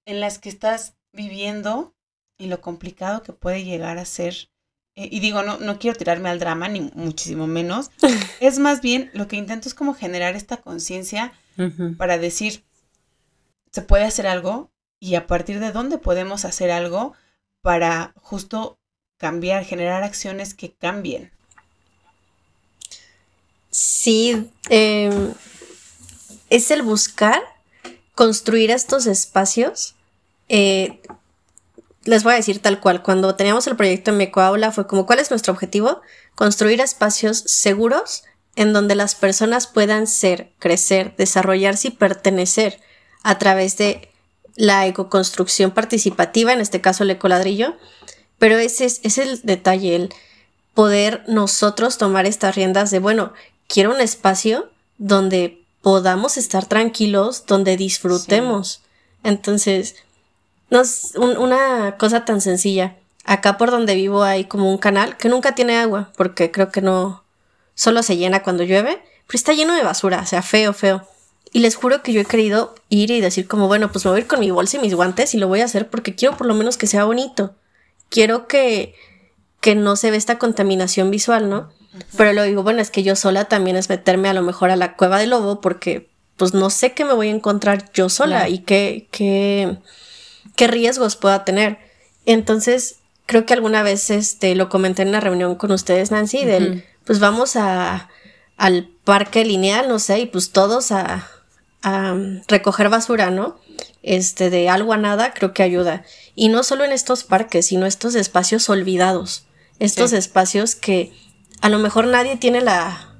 [0.06, 1.94] en las que estás viviendo
[2.38, 4.50] y lo complicado que puede llegar a ser.
[4.96, 7.92] Eh, y digo, no, no quiero tirarme al drama, ni muchísimo menos.
[8.40, 11.34] es más bien, lo que intento es como generar esta conciencia
[11.98, 12.64] para decir,
[13.72, 17.14] se puede hacer algo y a partir de dónde podemos hacer algo
[17.62, 18.80] para justo
[19.18, 21.32] cambiar, generar acciones que cambien.
[23.70, 25.34] Sí, em,
[26.50, 27.42] es el buscar
[28.16, 29.96] construir estos espacios
[30.50, 31.02] eh,
[32.04, 35.06] les voy a decir tal cual, cuando teníamos el proyecto en mi Aula fue como,
[35.06, 36.02] ¿cuál es nuestro objetivo?
[36.36, 38.24] Construir espacios seguros
[38.56, 42.82] en donde las personas puedan ser, crecer, desarrollarse y pertenecer
[43.24, 44.10] a través de
[44.56, 47.76] la ecoconstrucción participativa, en este caso el ecoladrillo,
[48.40, 50.14] pero ese es, es el detalle, el
[50.74, 53.32] poder nosotros tomar estas riendas de, bueno,
[53.68, 58.82] quiero un espacio donde podamos estar tranquilos, donde disfrutemos.
[59.24, 59.96] Entonces,
[60.70, 62.96] no es una cosa tan sencilla.
[63.26, 66.82] Acá por donde vivo hay como un canal que nunca tiene agua, porque creo que
[66.82, 67.24] no,
[67.76, 71.08] solo se llena cuando llueve, pero está lleno de basura, o sea, feo, feo.
[71.54, 74.20] Y les juro que yo he querido ir y decir como, bueno, pues me voy
[74.20, 76.38] a ir con mi bolsa y mis guantes y lo voy a hacer porque quiero
[76.38, 77.54] por lo menos que sea bonito.
[78.10, 78.96] Quiero que,
[79.60, 81.70] que no se ve esta contaminación visual, ¿no?
[82.18, 84.76] Pero lo digo, bueno, es que yo sola también es meterme a lo mejor a
[84.76, 88.50] la cueva del lobo porque pues no sé qué me voy a encontrar yo sola
[88.50, 89.78] y qué, qué,
[90.56, 91.78] qué riesgos pueda tener.
[92.26, 96.86] Entonces, creo que alguna vez este, lo comenté en una reunión con ustedes, Nancy, del,
[97.04, 98.10] pues vamos a,
[98.58, 101.30] al parque lineal, no sé, y pues todos a,
[101.84, 102.16] a
[102.48, 103.60] recoger basura, ¿no?
[104.02, 106.04] Este, de algo a nada, creo que ayuda.
[106.36, 109.46] Y no solo en estos parques, sino estos espacios olvidados,
[109.80, 111.12] estos espacios que
[111.62, 113.16] a lo mejor nadie tiene la,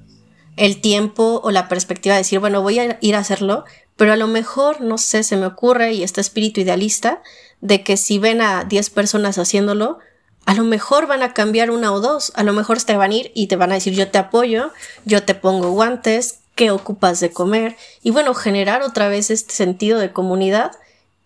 [0.58, 3.64] el tiempo o la perspectiva de decir, bueno, voy a ir a hacerlo,
[3.96, 7.22] pero a lo mejor, no sé, se me ocurre y este espíritu idealista
[7.62, 10.00] de que si ven a 10 personas haciéndolo,
[10.46, 13.16] a lo mejor van a cambiar una o dos, a lo mejor te van a
[13.16, 14.72] ir y te van a decir yo te apoyo,
[15.06, 20.00] yo te pongo guantes, qué ocupas de comer y bueno, generar otra vez este sentido
[20.00, 20.72] de comunidad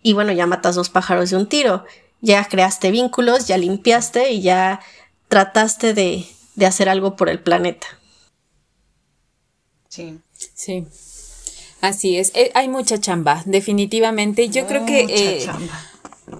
[0.02, 1.84] y bueno, ya matas dos pájaros de un tiro,
[2.20, 4.80] ya creaste vínculos, ya limpiaste y ya
[5.28, 6.26] trataste de,
[6.56, 7.86] de hacer algo por el planeta.
[9.88, 10.18] Sí.
[10.54, 10.86] Sí.
[11.80, 14.48] Así es, eh, hay mucha chamba, definitivamente.
[14.48, 15.06] Yo creo que...
[15.08, 15.86] Eh, chamba.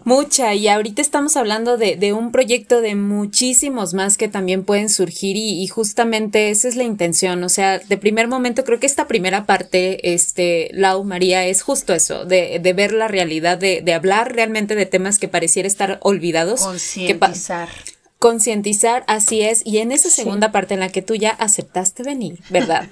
[0.05, 4.89] Mucha, y ahorita estamos hablando de, de, un proyecto de muchísimos más que también pueden
[4.89, 8.87] surgir y, y, justamente esa es la intención, o sea, de primer momento creo que
[8.87, 13.81] esta primera parte, este, Lau María, es justo eso, de, de ver la realidad, de,
[13.81, 16.63] de, hablar realmente de temas que pareciera estar olvidados.
[16.63, 17.69] Concientizar
[18.19, 22.39] concientizar, así es, y en esa segunda parte en la que tú ya aceptaste venir,
[22.49, 22.89] ¿verdad?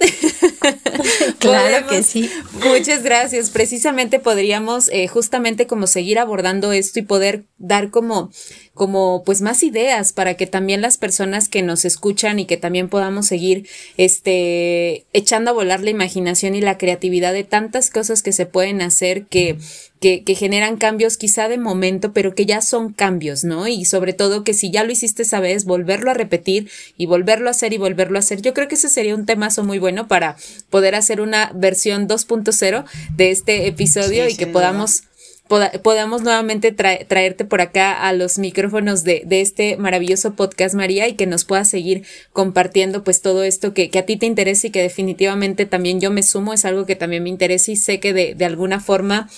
[1.39, 2.29] claro que sí.
[2.63, 3.49] Muchas gracias.
[3.49, 8.29] Precisamente podríamos eh, justamente como seguir abordando esto y poder dar como
[8.75, 12.89] como pues más ideas para que también las personas que nos escuchan y que también
[12.89, 18.33] podamos seguir este echando a volar la imaginación y la creatividad de tantas cosas que
[18.33, 19.57] se pueden hacer que
[20.01, 23.67] que, que, generan cambios quizá de momento, pero que ya son cambios, ¿no?
[23.67, 27.47] Y sobre todo que si ya lo hiciste esa vez, volverlo a repetir y volverlo
[27.47, 28.41] a hacer y volverlo a hacer.
[28.41, 30.35] Yo creo que ese sería un temazo muy bueno para
[30.69, 32.83] poder hacer una versión 2.0
[33.15, 35.03] de este episodio y que podamos
[35.47, 41.13] podamos nuevamente traerte por acá a los micrófonos de, de, este maravilloso podcast, María, y
[41.13, 44.71] que nos puedas seguir compartiendo pues todo esto que, que, a ti te interesa y
[44.71, 48.13] que definitivamente también yo me sumo, es algo que también me interesa y sé que
[48.13, 49.29] de, de alguna forma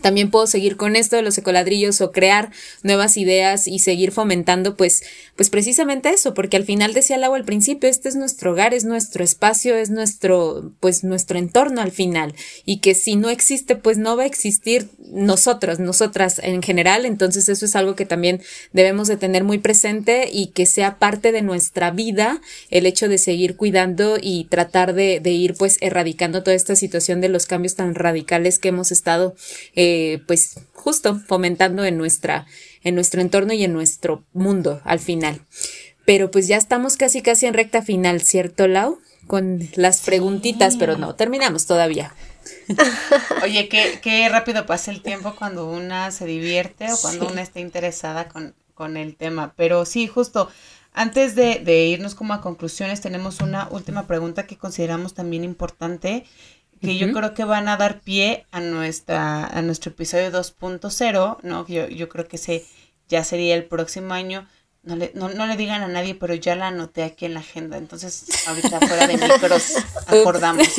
[0.00, 2.50] también puedo seguir con esto de los ecoladrillos o crear
[2.82, 5.02] nuevas ideas y seguir fomentando pues
[5.36, 8.84] pues precisamente eso, porque al final decía Lau al principio, este es nuestro hogar, es
[8.84, 12.34] nuestro espacio, es nuestro pues nuestro entorno al final
[12.64, 17.48] y que si no existe pues no va a existir nosotros, nosotras en general, entonces
[17.48, 21.42] eso es algo que también debemos de tener muy presente y que sea parte de
[21.42, 22.40] nuestra vida
[22.70, 27.20] el hecho de seguir cuidando y tratar de, de ir pues erradicando toda esta situación
[27.20, 29.34] de los cambios tan radicales que hemos estado
[30.26, 32.46] pues justo fomentando en nuestra,
[32.82, 35.40] en nuestro entorno y en nuestro mundo al final.
[36.04, 38.98] Pero pues ya estamos casi casi en recta final, ¿cierto, Lau?
[39.26, 42.12] Con las preguntitas, pero no, terminamos todavía.
[43.42, 47.60] Oye, qué, qué rápido pasa el tiempo cuando una se divierte o cuando una está
[47.60, 49.54] interesada con, con el tema.
[49.56, 50.50] Pero sí, justo
[50.92, 56.24] antes de, de, irnos como a conclusiones, tenemos una última pregunta que consideramos también importante
[56.82, 61.66] que yo creo que van a dar pie a nuestra a nuestro episodio 2.0, ¿no?
[61.66, 62.66] Yo, yo creo que ese
[63.08, 64.48] ya sería el próximo año.
[64.82, 67.40] No le, no, no le digan a nadie, pero ya la anoté aquí en la
[67.40, 67.78] agenda.
[67.78, 69.76] Entonces, ahorita fuera de micros
[70.08, 70.66] acordamos.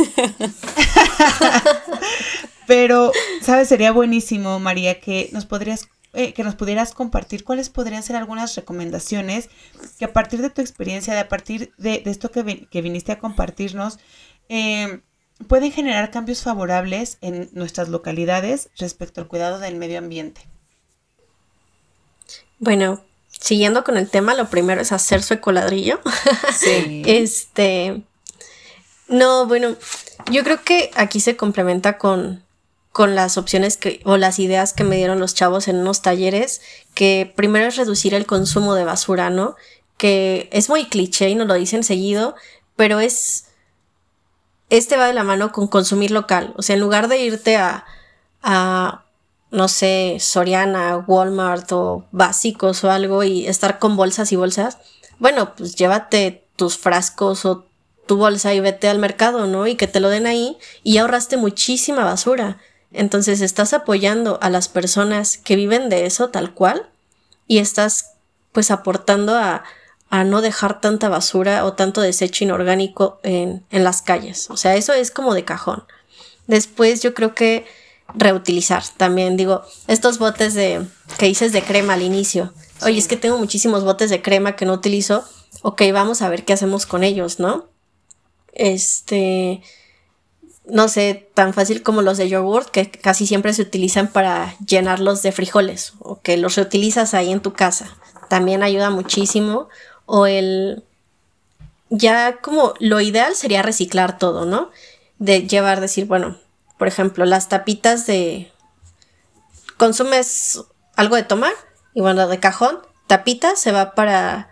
[2.67, 3.69] pero, ¿sabes?
[3.69, 8.55] Sería buenísimo, María, que nos podrías eh, que nos pudieras compartir cuáles podrían ser algunas
[8.55, 9.49] recomendaciones
[9.97, 13.11] que a partir de tu experiencia, de a partir de, de esto que, que viniste
[13.11, 13.97] a compartirnos,
[14.47, 15.01] eh,
[15.43, 20.41] pueden generar cambios favorables en nuestras localidades respecto al cuidado del medio ambiente.
[22.59, 25.99] Bueno, siguiendo con el tema, lo primero es hacer su ecoladrillo.
[26.57, 27.03] Sí.
[27.07, 28.03] este.
[29.07, 29.75] No, bueno,
[30.31, 32.43] yo creo que aquí se complementa con,
[32.91, 36.61] con las opciones que, o las ideas que me dieron los chavos en unos talleres,
[36.93, 39.55] que primero es reducir el consumo de basura, ¿no?
[39.97, 42.35] Que es muy cliché y nos lo dicen seguido,
[42.75, 43.47] pero es,
[44.73, 46.51] este va de la mano con consumir local.
[46.57, 47.85] O sea, en lugar de irte a,
[48.41, 49.03] a
[49.51, 54.79] no sé, Soriana, Walmart o básicos o algo y estar con bolsas y bolsas,
[55.19, 57.67] bueno, pues llévate tus frascos o
[58.07, 59.67] tu bolsa y vete al mercado, ¿no?
[59.67, 62.57] Y que te lo den ahí y ahorraste muchísima basura.
[62.91, 66.89] Entonces estás apoyando a las personas que viven de eso tal cual
[67.47, 68.13] y estás
[68.51, 69.63] pues aportando a,
[70.13, 74.47] a no dejar tanta basura o tanto desecho inorgánico en, en las calles.
[74.51, 75.85] O sea, eso es como de cajón.
[76.45, 77.65] Después yo creo que
[78.13, 79.37] reutilizar también.
[79.37, 80.85] Digo, estos botes de
[81.17, 82.53] que dices de crema al inicio.
[82.83, 85.23] Oye, es que tengo muchísimos botes de crema que no utilizo.
[85.63, 87.65] Ok, vamos a ver qué hacemos con ellos, ¿no?
[88.51, 89.63] Este,
[90.67, 95.23] no sé, tan fácil como los de yogurt, que casi siempre se utilizan para llenarlos
[95.23, 97.97] de frijoles, o que los reutilizas ahí en tu casa.
[98.29, 99.69] También ayuda muchísimo
[100.05, 100.83] o el...
[101.89, 104.71] Ya como lo ideal sería reciclar todo, ¿no?
[105.19, 106.37] De llevar, decir, bueno,
[106.77, 108.51] por ejemplo, las tapitas de...
[109.77, 110.63] Consumes
[110.95, 111.53] algo de tomar
[111.93, 114.49] y bueno, de cajón, tapita se va para...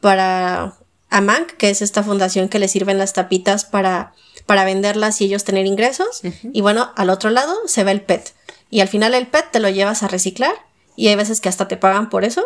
[0.00, 0.74] para
[1.10, 4.14] AMANC, que es esta fundación que le sirven las tapitas para,
[4.46, 6.22] para venderlas y ellos tener ingresos.
[6.52, 8.34] Y bueno, al otro lado se va el PET.
[8.68, 10.54] Y al final el PET te lo llevas a reciclar
[10.96, 12.44] y hay veces que hasta te pagan por eso.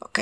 [0.00, 0.20] Ok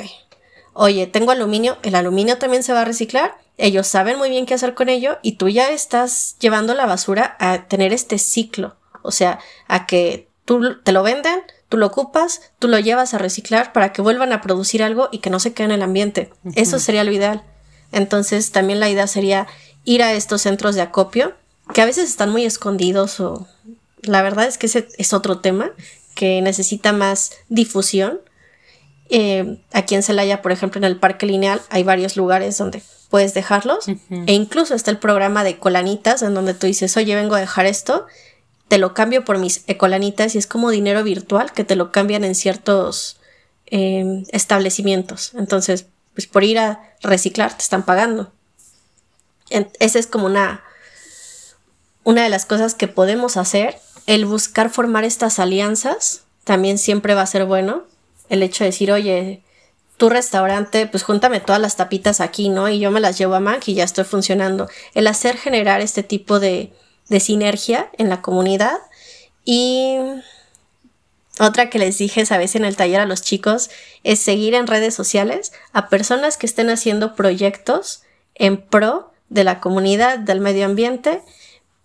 [0.77, 4.53] oye, tengo aluminio, el aluminio también se va a reciclar, ellos saben muy bien qué
[4.53, 9.11] hacer con ello y tú ya estás llevando la basura a tener este ciclo, o
[9.11, 13.73] sea, a que tú te lo venden, tú lo ocupas, tú lo llevas a reciclar
[13.73, 16.31] para que vuelvan a producir algo y que no se quede en el ambiente.
[16.55, 17.43] Eso sería lo ideal.
[17.91, 19.47] Entonces, también la idea sería
[19.83, 21.33] ir a estos centros de acopio,
[21.73, 23.47] que a veces están muy escondidos o
[24.03, 25.71] la verdad es que ese es otro tema
[26.15, 28.21] que necesita más difusión
[29.09, 33.33] eh, aquí en Celaya, por ejemplo, en el Parque Lineal hay varios lugares donde puedes
[33.33, 33.87] dejarlos.
[33.87, 37.65] E incluso está el programa de colanitas, en donde tú dices, oye, vengo a dejar
[37.65, 38.05] esto,
[38.67, 42.23] te lo cambio por mis ecolanitas y es como dinero virtual que te lo cambian
[42.23, 43.17] en ciertos
[43.65, 45.31] em, establecimientos.
[45.35, 48.31] Entonces, pues por ir a reciclar te están pagando.
[49.49, 50.63] esa es como una,
[52.03, 53.79] una de las cosas que podemos hacer.
[54.05, 57.83] El buscar formar estas alianzas también siempre va a ser bueno
[58.29, 59.43] el hecho de decir, oye,
[59.97, 62.69] tu restaurante, pues júntame todas las tapitas aquí, ¿no?
[62.69, 64.69] Y yo me las llevo a Mac y ya estoy funcionando.
[64.93, 66.71] El hacer generar este tipo de,
[67.09, 68.77] de sinergia en la comunidad.
[69.43, 69.97] Y
[71.39, 73.69] otra que les dije esa vez en el taller a los chicos
[74.03, 78.03] es seguir en redes sociales a personas que estén haciendo proyectos
[78.35, 81.21] en pro de la comunidad, del medio ambiente,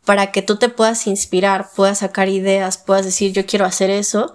[0.05, 4.32] para que tú te puedas inspirar, puedas sacar ideas, puedas decir yo quiero hacer eso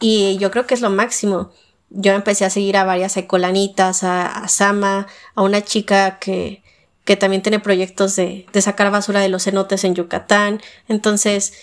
[0.00, 1.50] y yo creo que es lo máximo.
[1.90, 6.62] Yo empecé a seguir a varias ecolanitas, a, Sama, a una chica que,
[7.04, 10.60] que también tiene proyectos de, de sacar basura de los cenotes en Yucatán.
[10.88, 11.54] Entonces,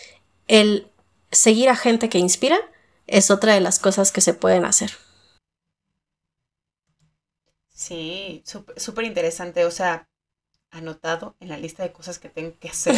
[0.47, 0.87] el
[1.31, 2.57] seguir a gente que inspira
[3.07, 4.91] es otra de las cosas que se pueden hacer.
[7.73, 8.43] Sí,
[8.77, 9.65] súper interesante.
[9.65, 10.07] O sea,
[10.71, 12.95] anotado en la lista de cosas que tengo que hacer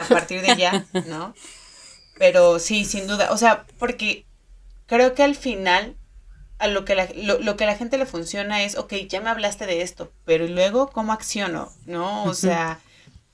[0.00, 1.34] a partir de ya, ¿no?
[2.18, 3.32] Pero sí, sin duda.
[3.32, 4.26] O sea, porque
[4.88, 5.96] creo que al final
[6.58, 9.30] a lo que, la, lo, que a la gente le funciona es, ok, ya me
[9.30, 11.70] hablaste de esto, pero luego cómo acciono?
[11.86, 12.24] ¿No?
[12.24, 12.80] O sea,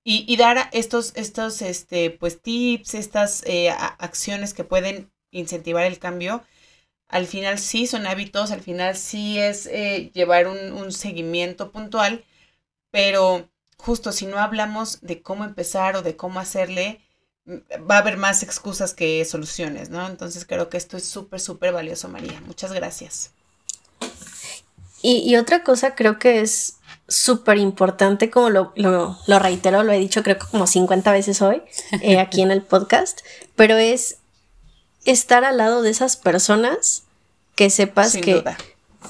[0.05, 5.99] y, y, dar estos, estos, este, pues tips, estas eh, acciones que pueden incentivar el
[5.99, 6.45] cambio,
[7.09, 12.25] al final sí son hábitos, al final sí es eh, llevar un, un seguimiento puntual,
[12.91, 13.49] pero
[13.79, 17.01] justo si no hablamos de cómo empezar o de cómo hacerle,
[17.47, 20.07] va a haber más excusas que soluciones, ¿no?
[20.07, 22.41] Entonces creo que esto es súper, súper valioso, María.
[22.47, 23.31] Muchas gracias.
[25.07, 26.77] Y, otra cosa creo que es
[27.09, 31.61] súper importante, como lo, lo, reitero, lo he dicho creo que como 50 veces hoy
[32.01, 33.21] eh, aquí en el podcast,
[33.55, 34.17] pero es
[35.05, 37.03] estar al lado de esas personas
[37.55, 38.43] que sepas que,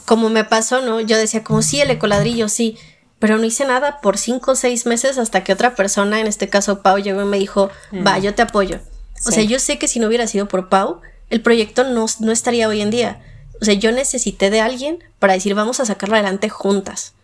[0.05, 1.01] como me pasó, ¿no?
[1.01, 2.77] Yo decía como sí, el ecoladrillo, sí,
[3.25, 6.51] pero no hice nada por cinco o seis meses hasta que otra persona, en este
[6.51, 7.71] caso Pau, llegó y me dijo,
[8.07, 8.21] va, mm.
[8.21, 8.81] yo te apoyo.
[9.27, 11.01] O sea, yo sé que si no hubiera sido por Pau,
[11.31, 13.23] el proyecto no, no estaría hoy en día.
[13.63, 17.15] O sea, yo necesité de alguien para decir, vamos a sacarlo adelante juntas.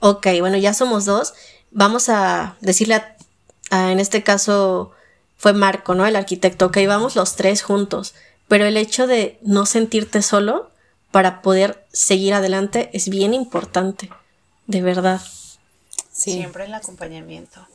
[0.00, 1.32] Ok, bueno, ya somos dos.
[1.70, 2.96] Vamos a decirle
[3.70, 4.90] a, en este caso
[5.38, 6.04] fue Marco, ¿no?
[6.04, 8.14] El arquitecto, ok, vamos los tres juntos.
[8.48, 10.70] Pero el hecho de no sentirte solo
[11.10, 14.10] para poder seguir adelante es bien importante
[14.66, 15.20] de verdad.
[16.10, 17.66] Siempre el acompañamiento.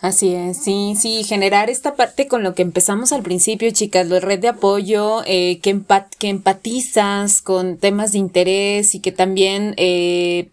[0.00, 4.18] Así es, sí, sí, generar esta parte con lo que empezamos al principio, chicas, la
[4.18, 5.78] red de apoyo, eh, que,
[6.18, 10.48] que empatizas con temas de interés y que también eh,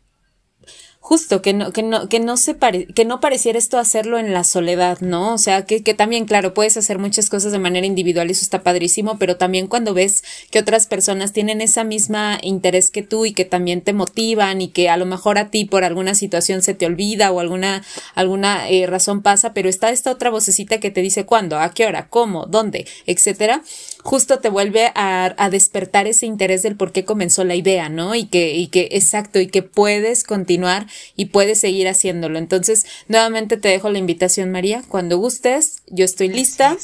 [1.08, 4.34] justo que no, que no, que no se pare, que no pareciera esto hacerlo en
[4.34, 5.36] la soledad, ¿no?
[5.36, 8.42] O sea, que, que también, claro, puedes hacer muchas cosas de manera individual y eso
[8.42, 13.26] está padrísimo, pero también cuando ves que otras personas tienen esa misma interés que tú
[13.26, 16.62] y que también te motivan y que a lo mejor a ti por alguna situación
[16.62, 20.92] se te olvida o alguna, alguna eh, razón pasa, pero está esta otra vocecita que
[20.92, 23.64] te dice cuándo, a qué hora, cómo, dónde, etcétera,
[24.04, 28.14] justo te vuelve a, a despertar ese interés del por qué comenzó la idea, ¿no?
[28.14, 32.38] Y que, y que, exacto, y que puedes continuar y puedes seguir haciéndolo.
[32.38, 34.84] Entonces, nuevamente te dejo la invitación, María.
[34.88, 36.78] Cuando gustes, yo estoy lista,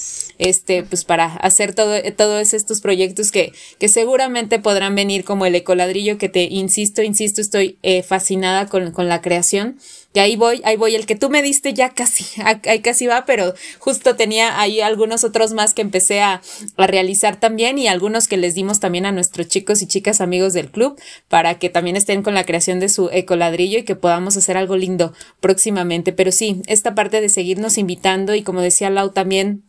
[0.43, 5.55] este, pues para hacer todo, todos estos proyectos que, que seguramente podrán venir como el
[5.55, 9.77] ecoladrillo que te insisto, insisto, estoy eh, fascinada con, con la creación
[10.13, 10.95] y ahí voy, ahí voy.
[10.95, 12.25] El que tú me diste ya casi,
[12.67, 16.41] ahí casi va, pero justo tenía ahí algunos otros más que empecé a,
[16.75, 20.51] a, realizar también y algunos que les dimos también a nuestros chicos y chicas amigos
[20.51, 20.99] del club
[21.29, 24.75] para que también estén con la creación de su ecoladrillo y que podamos hacer algo
[24.75, 26.11] lindo próximamente.
[26.11, 29.63] Pero sí, esta parte de seguirnos invitando y como decía Lau también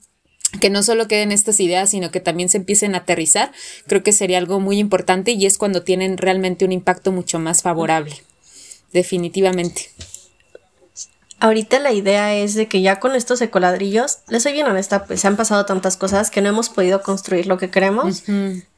[0.60, 3.52] que no solo queden estas ideas, sino que también se empiecen a aterrizar,
[3.86, 7.62] creo que sería algo muy importante y es cuando tienen realmente un impacto mucho más
[7.62, 8.22] favorable.
[8.92, 9.90] Definitivamente.
[11.40, 15.20] Ahorita la idea es de que ya con estos ecoladrillos, les soy bien honesta, pues
[15.20, 18.22] se han pasado tantas cosas que no hemos podido construir lo que queremos,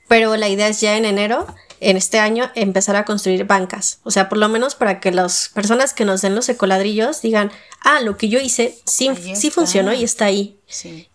[0.09, 1.47] pero la idea es ya en enero,
[1.81, 4.01] en este año, empezar a construir bancas.
[4.03, 7.53] O sea, por lo menos para que las personas que nos den los ecoladrillos digan,
[7.83, 10.59] ah, lo que yo hice sí, sí funcionó y está ahí.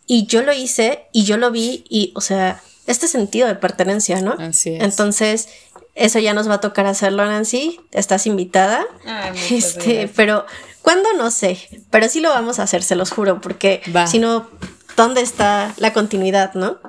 [0.05, 4.21] Y yo lo hice y yo lo vi y, o sea, este sentido de pertenencia,
[4.21, 4.33] ¿no?
[4.33, 4.83] Así es.
[4.83, 5.49] Entonces,
[5.95, 7.79] eso ya nos va a tocar hacerlo, Nancy.
[7.91, 8.85] Estás invitada.
[9.05, 10.45] Ay, este, pero
[10.81, 11.13] ¿cuándo?
[11.13, 11.59] No sé.
[11.89, 14.49] Pero sí lo vamos a hacer, se los juro, porque si no,
[14.95, 16.79] ¿dónde está la continuidad, no?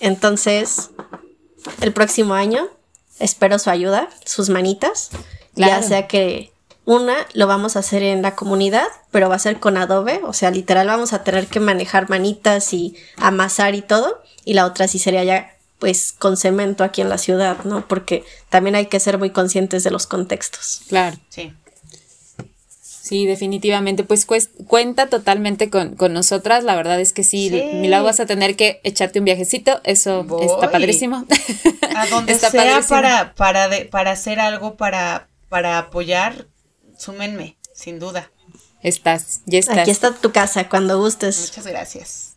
[0.00, 0.90] Entonces,
[1.80, 2.68] el próximo año
[3.18, 5.10] espero su ayuda, sus manitas.
[5.54, 5.80] Claro.
[5.80, 6.52] Ya sea que
[6.84, 10.32] una lo vamos a hacer en la comunidad, pero va a ser con Adobe, o
[10.32, 14.22] sea, literal vamos a tener que manejar manitas y amasar y todo.
[14.44, 17.86] Y la otra sí sería ya pues con cemento aquí en la ciudad, ¿no?
[17.86, 20.80] Porque también hay que ser muy conscientes de los contextos.
[20.88, 21.16] Claro.
[21.28, 21.52] Sí.
[23.08, 24.04] Sí, definitivamente.
[24.04, 24.26] Pues
[24.66, 26.62] cuenta totalmente con, con, nosotras.
[26.62, 27.62] La verdad es que sí, sí.
[27.76, 29.80] Milagro vas a tener que echarte un viajecito.
[29.84, 30.44] Eso Voy.
[30.44, 31.24] está padrísimo.
[31.96, 32.88] A donde está sea padrísimo.
[32.88, 36.48] para, para, de, para hacer algo para, para apoyar,
[36.98, 38.30] súmenme, sin duda.
[38.82, 39.78] Estás, ya estás.
[39.78, 41.48] Aquí está tu casa, cuando gustes.
[41.48, 42.27] Muchas gracias.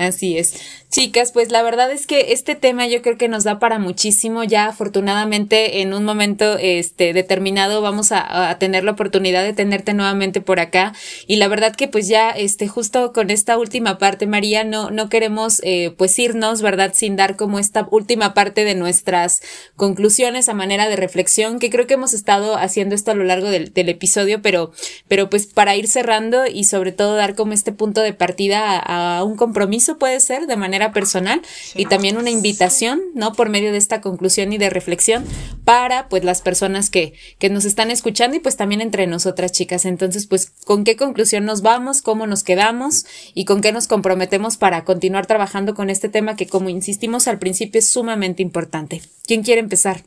[0.00, 0.54] Así es.
[0.90, 4.44] Chicas, pues la verdad es que este tema yo creo que nos da para muchísimo.
[4.44, 10.40] Ya afortunadamente en un momento este, determinado vamos a, tener la oportunidad de tenerte nuevamente
[10.40, 10.94] por acá.
[11.26, 15.10] Y la verdad que pues ya este, justo con esta última parte, María, no, no
[15.10, 16.92] queremos eh, pues irnos, ¿verdad?
[16.94, 19.42] Sin dar como esta última parte de nuestras
[19.76, 23.50] conclusiones a manera de reflexión, que creo que hemos estado haciendo esto a lo largo
[23.50, 24.72] del, episodio, pero,
[25.08, 29.22] pero pues para ir cerrando y sobre todo dar como este punto de partida a
[29.24, 31.42] un compromiso puede ser de manera personal
[31.74, 33.32] y también una invitación, ¿no?
[33.32, 35.24] Por medio de esta conclusión y de reflexión
[35.64, 39.84] para pues las personas que, que nos están escuchando y pues también entre nosotras chicas.
[39.84, 42.02] Entonces, pues, ¿con qué conclusión nos vamos?
[42.02, 43.06] ¿Cómo nos quedamos?
[43.34, 47.38] ¿Y con qué nos comprometemos para continuar trabajando con este tema que, como insistimos al
[47.38, 49.02] principio, es sumamente importante?
[49.26, 50.02] ¿Quién quiere empezar?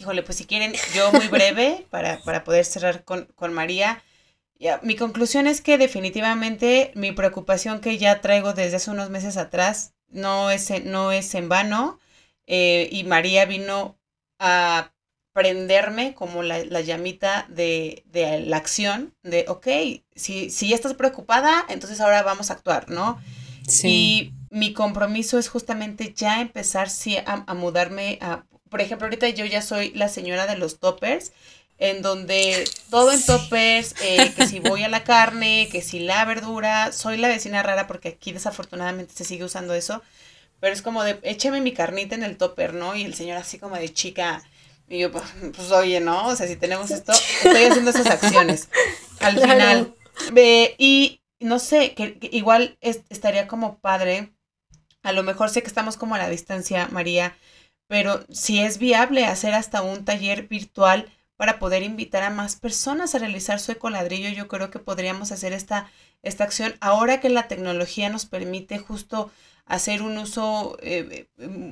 [0.00, 4.02] Híjole, pues si quieren, yo muy breve para, para poder cerrar con, con María.
[4.62, 9.36] Ya, mi conclusión es que definitivamente mi preocupación que ya traigo desde hace unos meses
[9.36, 11.98] atrás no es, no es en vano
[12.46, 13.98] eh, y María vino
[14.38, 14.92] a
[15.32, 19.66] prenderme como la, la llamita de, de, la acción, de, ok,
[20.14, 23.20] si, si ya estás preocupada, entonces ahora vamos a actuar, ¿no?
[23.66, 23.88] Sí.
[23.88, 29.28] Y mi compromiso es justamente ya empezar sí, a, a mudarme a, por ejemplo, ahorita
[29.30, 31.32] yo ya soy la señora de los toppers
[31.82, 36.24] en donde todo en toppers, eh, que si voy a la carne, que si la
[36.24, 40.00] verdura, soy la vecina rara porque aquí desafortunadamente se sigue usando eso,
[40.60, 42.94] pero es como de, écheme mi carnita en el topper, ¿no?
[42.94, 44.44] Y el señor así como de chica,
[44.88, 45.24] y yo, pues,
[45.56, 46.28] pues oye, ¿no?
[46.28, 48.68] O sea, si tenemos esto, estoy haciendo esas acciones.
[49.18, 49.52] Al claro.
[49.52, 49.94] final,
[50.36, 54.32] eh, y no sé, que, que igual es, estaría como padre,
[55.02, 57.36] a lo mejor sé que estamos como a la distancia, María,
[57.88, 61.10] pero si es viable hacer hasta un taller virtual,
[61.42, 64.28] para poder invitar a más personas a realizar su ecoladrillo.
[64.28, 65.90] Yo creo que podríamos hacer esta,
[66.22, 69.28] esta acción ahora que la tecnología nos permite justo
[69.64, 71.26] hacer un uso, eh,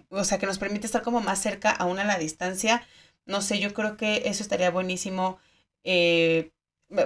[0.09, 2.85] o sea, que nos permite estar como más cerca aún a la distancia.
[3.27, 5.39] No sé, yo creo que eso estaría buenísimo.
[5.85, 6.51] Eh,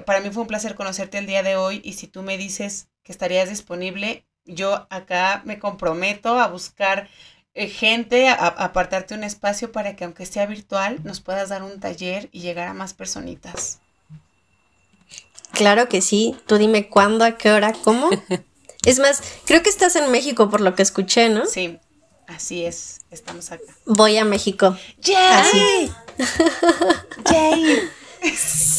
[0.07, 2.89] para mí fue un placer conocerte el día de hoy y si tú me dices
[3.03, 7.11] que estarías disponible, yo acá me comprometo a buscar eh,
[7.55, 12.29] gente, a, apartarte un espacio para que aunque sea virtual, nos puedas dar un taller
[12.33, 13.79] y llegar a más personitas.
[15.53, 16.37] Claro que sí.
[16.47, 18.11] Tú dime cuándo, a qué hora, cómo.
[18.85, 21.47] es más, creo que estás en México por lo que escuché, ¿no?
[21.47, 21.79] Sí,
[22.27, 23.03] así es.
[23.11, 23.73] Estamos acá.
[23.87, 24.77] Voy a México.
[25.01, 25.93] ¡Yay!
[27.31, 27.79] ¡Yay!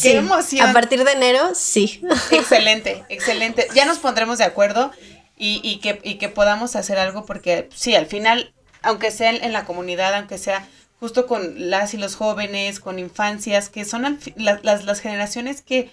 [0.02, 0.68] ¡Qué emoción!
[0.68, 2.02] A partir de enero, sí.
[2.30, 3.68] excelente, excelente.
[3.74, 4.90] Ya nos pondremos de acuerdo
[5.38, 8.54] y, que, que podamos hacer algo porque sí, al final,
[8.86, 10.66] aunque sea en, la comunidad, aunque sea
[11.00, 15.90] justo con las y los jóvenes, con infancias, que son las, las, generaciones que,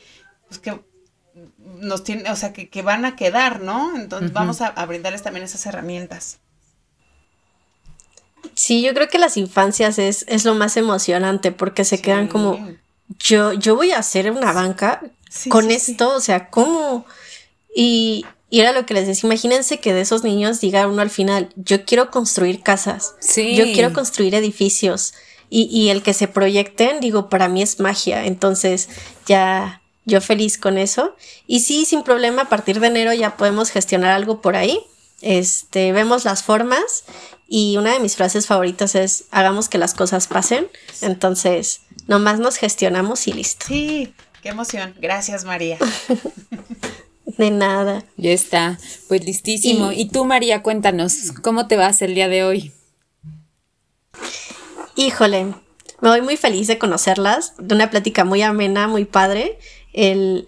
[0.47, 0.79] pues que
[1.79, 3.95] nos tienen, o sea, que, van a quedar, ¿no?
[3.95, 6.39] Entonces vamos a, brindarles también esas herramientas.
[8.55, 12.75] Sí, yo creo que las infancias es, es lo más emocionante porque se quedan como,
[13.19, 15.01] yo, yo voy a hacer una banca
[15.49, 17.05] con esto, o sea, ¿cómo?
[17.75, 21.09] Y, y era lo que les decía, imagínense que de esos niños diga uno al
[21.09, 25.15] final, yo quiero construir casas, yo quiero construir edificios.
[25.49, 28.27] Y, y, el que se proyecten, digo, para mí es magia.
[28.27, 28.89] Entonces,
[29.25, 31.15] ya yo feliz con eso.
[31.47, 34.79] Y sí, sin problema, a partir de enero ya podemos gestionar algo por ahí.
[35.21, 37.05] Este, vemos las formas
[37.47, 40.67] y una de mis frases favoritas es, hagamos que las cosas pasen.
[41.01, 43.65] Entonces, nomás nos gestionamos y listo.
[43.67, 44.13] Sí,
[44.43, 44.93] qué emoción.
[44.99, 45.79] Gracias, María.
[47.25, 48.03] De nada.
[48.17, 48.77] Ya está,
[49.07, 49.91] pues listísimo.
[49.91, 52.73] Y, tú, María, cuéntanos, ¿cómo te vas el día de hoy?
[54.95, 55.53] Híjole,
[56.01, 59.57] me voy muy feliz de conocerlas, de una plática muy amena, muy padre.
[59.93, 60.47] El...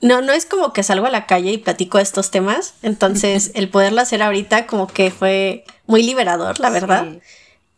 [0.00, 3.68] No, no es como que salgo a la calle y platico estos temas, entonces el
[3.68, 7.06] poderlo hacer ahorita como que fue muy liberador, la verdad.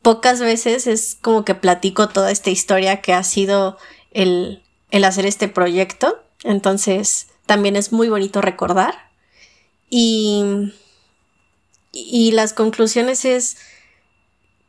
[0.01, 3.77] Pocas veces es como que platico toda esta historia que ha sido
[4.13, 4.63] el,
[4.93, 8.95] el hacer este proyecto, entonces también es muy bonito recordar.
[9.91, 10.73] Y,
[11.93, 13.59] y las conclusiones es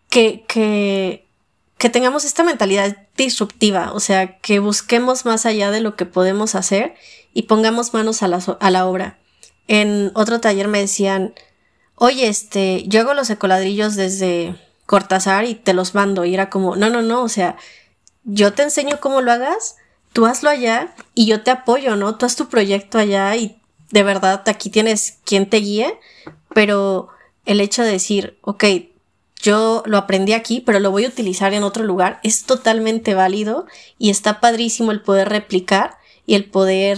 [0.09, 1.25] que, que,
[1.77, 6.55] que tengamos esta mentalidad disruptiva, o sea, que busquemos más allá de lo que podemos
[6.55, 6.95] hacer
[7.33, 9.17] y pongamos manos a la, a la obra.
[9.69, 11.33] En otro taller me decían,
[11.95, 16.25] oye, este, yo hago los ecoladrillos desde Cortázar y te los mando.
[16.25, 17.55] Y era como, no, no, no, o sea,
[18.25, 19.77] yo te enseño cómo lo hagas,
[20.13, 22.15] tú hazlo allá y yo te apoyo, ¿no?
[22.15, 23.57] Tú haz tu proyecto allá y
[23.91, 25.99] de verdad aquí tienes quien te guíe,
[26.53, 27.09] pero
[27.45, 28.63] el hecho de decir, ok,
[29.41, 33.65] yo lo aprendí aquí, pero lo voy a utilizar en otro lugar, es totalmente válido
[33.97, 36.97] y está padrísimo el poder replicar y el poder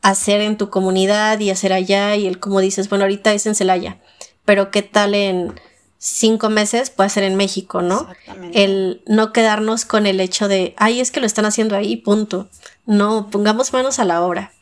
[0.00, 3.54] hacer en tu comunidad y hacer allá y el como dices, bueno, ahorita es en
[3.54, 3.98] Celaya,
[4.44, 5.60] pero qué tal en
[6.04, 8.06] cinco meses puede ser en México, ¿no?
[8.52, 12.50] El no quedarnos con el hecho de, ay, es que lo están haciendo ahí, punto.
[12.84, 14.52] No, pongamos manos a la obra.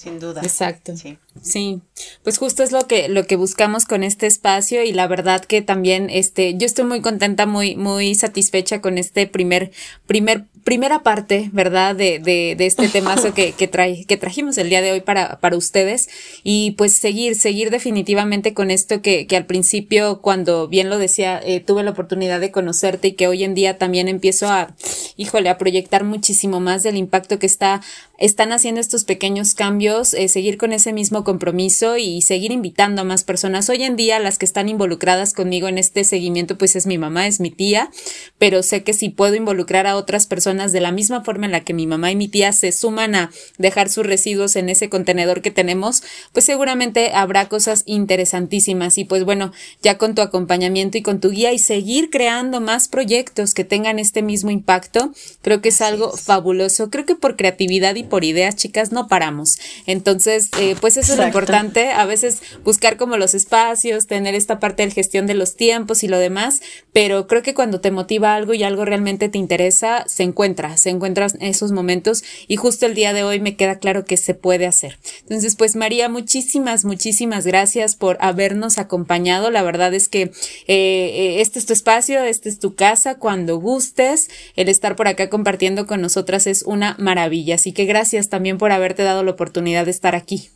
[0.00, 0.40] Sin duda.
[0.42, 0.96] Exacto.
[0.96, 1.18] Sí.
[1.42, 1.82] Sí,
[2.24, 5.60] pues justo es lo que, lo que buscamos con este espacio y la verdad que
[5.60, 9.72] también este, yo estoy muy contenta, muy, muy satisfecha con este primer,
[10.06, 11.94] primer, primera parte, ¿verdad?
[11.94, 15.38] De, de, de este temazo que, que, trae, que trajimos el día de hoy para,
[15.38, 16.08] para ustedes
[16.42, 21.40] y pues seguir, seguir definitivamente con esto que, que al principio, cuando bien lo decía,
[21.44, 24.74] eh, tuve la oportunidad de conocerte y que hoy en día también empiezo a,
[25.16, 27.82] híjole, a proyectar muchísimo más del impacto que está,
[28.20, 33.04] están haciendo estos pequeños cambios, eh, seguir con ese mismo compromiso y seguir invitando a
[33.04, 33.70] más personas.
[33.70, 37.26] Hoy en día las que están involucradas conmigo en este seguimiento pues es mi mamá,
[37.26, 37.90] es mi tía,
[38.38, 41.64] pero sé que si puedo involucrar a otras personas de la misma forma en la
[41.64, 45.40] que mi mamá y mi tía se suman a dejar sus residuos en ese contenedor
[45.40, 46.02] que tenemos,
[46.34, 51.30] pues seguramente habrá cosas interesantísimas y pues bueno, ya con tu acompañamiento y con tu
[51.30, 56.14] guía y seguir creando más proyectos que tengan este mismo impacto, creo que es algo
[56.14, 56.90] fabuloso.
[56.90, 59.58] Creo que por creatividad y por ideas, chicas, no paramos.
[59.86, 61.92] Entonces, eh, pues eso es lo importante.
[61.92, 66.08] A veces buscar como los espacios, tener esta parte de gestión de los tiempos y
[66.08, 66.60] lo demás,
[66.92, 70.90] pero creo que cuando te motiva algo y algo realmente te interesa, se encuentra, se
[70.90, 74.66] encuentran esos momentos y justo el día de hoy me queda claro que se puede
[74.66, 74.98] hacer.
[75.22, 79.50] Entonces, pues María, muchísimas, muchísimas gracias por habernos acompañado.
[79.50, 80.32] La verdad es que
[80.66, 85.30] eh, este es tu espacio, este es tu casa, cuando gustes, el estar por acá
[85.30, 87.54] compartiendo con nosotras es una maravilla.
[87.54, 90.50] Así que gracias también por haberte dado la oportunidad de estar aquí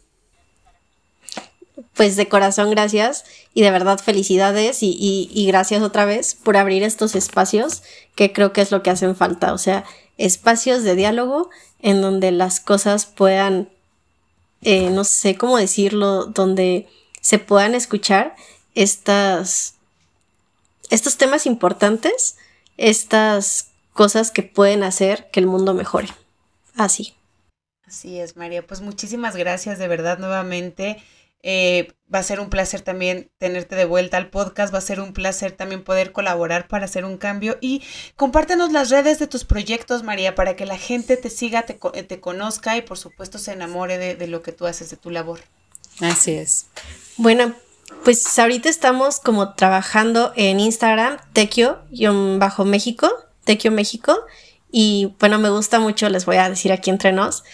[1.95, 6.83] pues de corazón gracias y de verdad felicidades y, y, gracias otra vez por abrir
[6.83, 7.83] estos espacios
[8.15, 9.85] que creo que es lo que hacen falta, o sea,
[10.19, 11.51] espacios de diálogo
[11.81, 13.69] en donde las cosas puedan,
[14.63, 16.89] eh, no sé cómo decirlo, donde
[17.21, 18.35] se puedan escuchar
[18.75, 19.75] estas,
[20.91, 22.37] estos temas importantes,
[22.77, 26.09] estas cosas que pueden hacer que el mundo mejore.
[26.77, 27.15] así.
[27.87, 28.67] Así es, María.
[28.67, 31.03] Pues muchísimas gracias de verdad nuevamente.
[31.47, 34.99] Eh, va a ser un placer también tenerte de vuelta al podcast, va a ser
[34.99, 37.83] un placer también poder colaborar para hacer un cambio y
[38.17, 42.21] compártenos las redes de tus proyectos, María, para que la gente te siga, te, te
[42.21, 45.41] conozca y por supuesto se enamore de, de, lo que tú haces, de tu labor.
[46.01, 46.69] Así es.
[47.19, 47.55] Bueno,
[48.05, 53.11] pues ahorita estamos como trabajando en Instagram, Tequio-México,
[53.45, 54.19] Tequio México,
[54.77, 57.45] y bueno, me gusta mucho, les voy a decir aquí entre nos,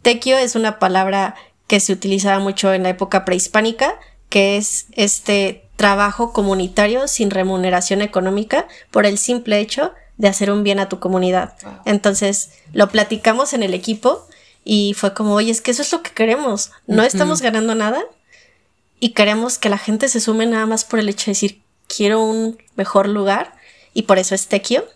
[0.00, 1.34] Tequio es una palabra
[1.66, 4.00] que se utilizaba mucho en la época prehispánica,
[4.30, 10.64] que es este trabajo comunitario sin remuneración económica por el simple hecho de hacer un
[10.64, 11.52] bien a tu comunidad.
[11.84, 14.26] Entonces, lo platicamos en el equipo
[14.64, 16.70] y fue como, oye, es que eso es lo que queremos.
[16.86, 18.02] No estamos ganando nada
[19.00, 21.60] y queremos que la gente se sume nada más por el hecho de decir,
[21.94, 23.52] quiero un mejor lugar
[23.92, 24.86] y por eso es Tequio.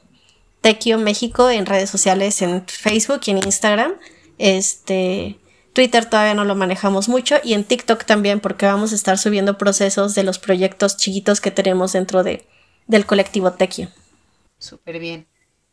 [0.64, 3.92] Tequio México en redes sociales, en Facebook y en Instagram.
[4.38, 5.38] Este,
[5.74, 9.58] Twitter todavía no lo manejamos mucho y en TikTok también porque vamos a estar subiendo
[9.58, 12.46] procesos de los proyectos chiquitos que tenemos dentro de,
[12.86, 13.90] del colectivo Tequio.
[14.56, 15.26] Súper bien.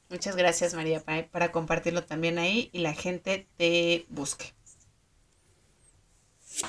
[0.10, 4.54] Muchas gracias María para, para compartirlo también ahí y la gente te busque.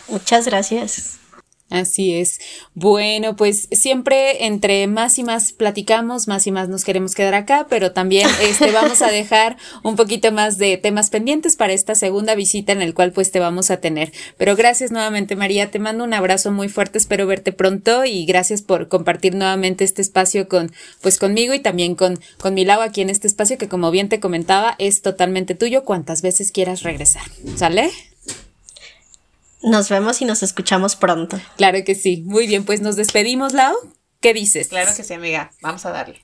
[0.06, 1.18] Muchas gracias.
[1.72, 2.38] Así es.
[2.74, 7.66] Bueno, pues siempre entre más y más platicamos, más y más nos queremos quedar acá,
[7.70, 12.34] pero también este vamos a dejar un poquito más de temas pendientes para esta segunda
[12.34, 14.12] visita en el cual pues te vamos a tener.
[14.36, 18.60] Pero gracias nuevamente María, te mando un abrazo muy fuerte, espero verte pronto y gracias
[18.60, 23.08] por compartir nuevamente este espacio con pues conmigo y también con con Milau aquí en
[23.08, 27.22] este espacio que como bien te comentaba es totalmente tuyo cuantas veces quieras regresar.
[27.56, 28.11] ¿Sale?
[29.62, 31.40] Nos vemos y nos escuchamos pronto.
[31.56, 32.22] Claro que sí.
[32.26, 33.74] Muy bien, pues nos despedimos, Lau.
[34.20, 34.68] ¿Qué dices?
[34.68, 35.52] Claro que sí, amiga.
[35.60, 36.22] Vamos a darle.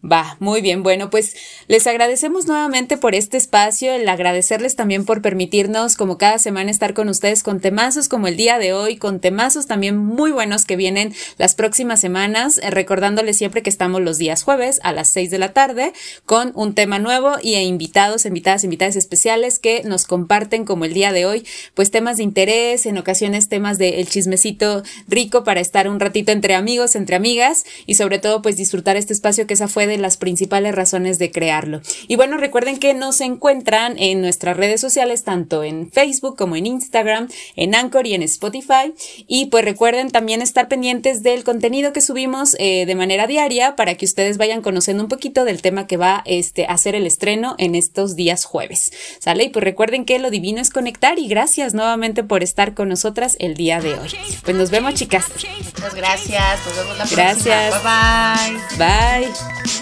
[0.00, 0.84] Va, muy bien.
[0.84, 1.34] Bueno, pues
[1.66, 6.94] les agradecemos nuevamente por este espacio, el agradecerles también por permitirnos, como cada semana, estar
[6.94, 10.76] con ustedes con temazos como el día de hoy, con temazos también muy buenos que
[10.76, 15.32] vienen las próximas semanas, eh, recordándoles siempre que estamos los días jueves a las 6
[15.32, 15.92] de la tarde
[16.24, 20.94] con un tema nuevo y e invitados, invitadas, invitadas especiales que nos comparten como el
[20.94, 21.44] día de hoy,
[21.74, 26.54] pues temas de interés, en ocasiones temas del chismecito rico para estar un ratito entre
[26.54, 30.16] amigos, entre amigas y sobre todo pues disfrutar este espacio que esa fue de las
[30.16, 31.80] principales razones de crearlo.
[32.06, 36.66] Y bueno, recuerden que nos encuentran en nuestras redes sociales, tanto en Facebook como en
[36.66, 38.92] Instagram, en Anchor y en Spotify.
[39.26, 43.94] Y pues recuerden también estar pendientes del contenido que subimos eh, de manera diaria para
[43.96, 47.54] que ustedes vayan conociendo un poquito del tema que va este, a ser el estreno
[47.58, 48.92] en estos días jueves.
[49.18, 49.44] ¿Sale?
[49.44, 53.36] Y pues recuerden que lo divino es conectar y gracias nuevamente por estar con nosotras
[53.40, 54.10] el día de hoy.
[54.44, 55.26] Pues nos vemos, chicas.
[55.28, 56.66] Muchas gracias.
[56.66, 57.70] Nos vemos la gracias.
[57.70, 58.36] próxima.
[58.78, 59.26] Bye bye.
[59.26, 59.77] Bye.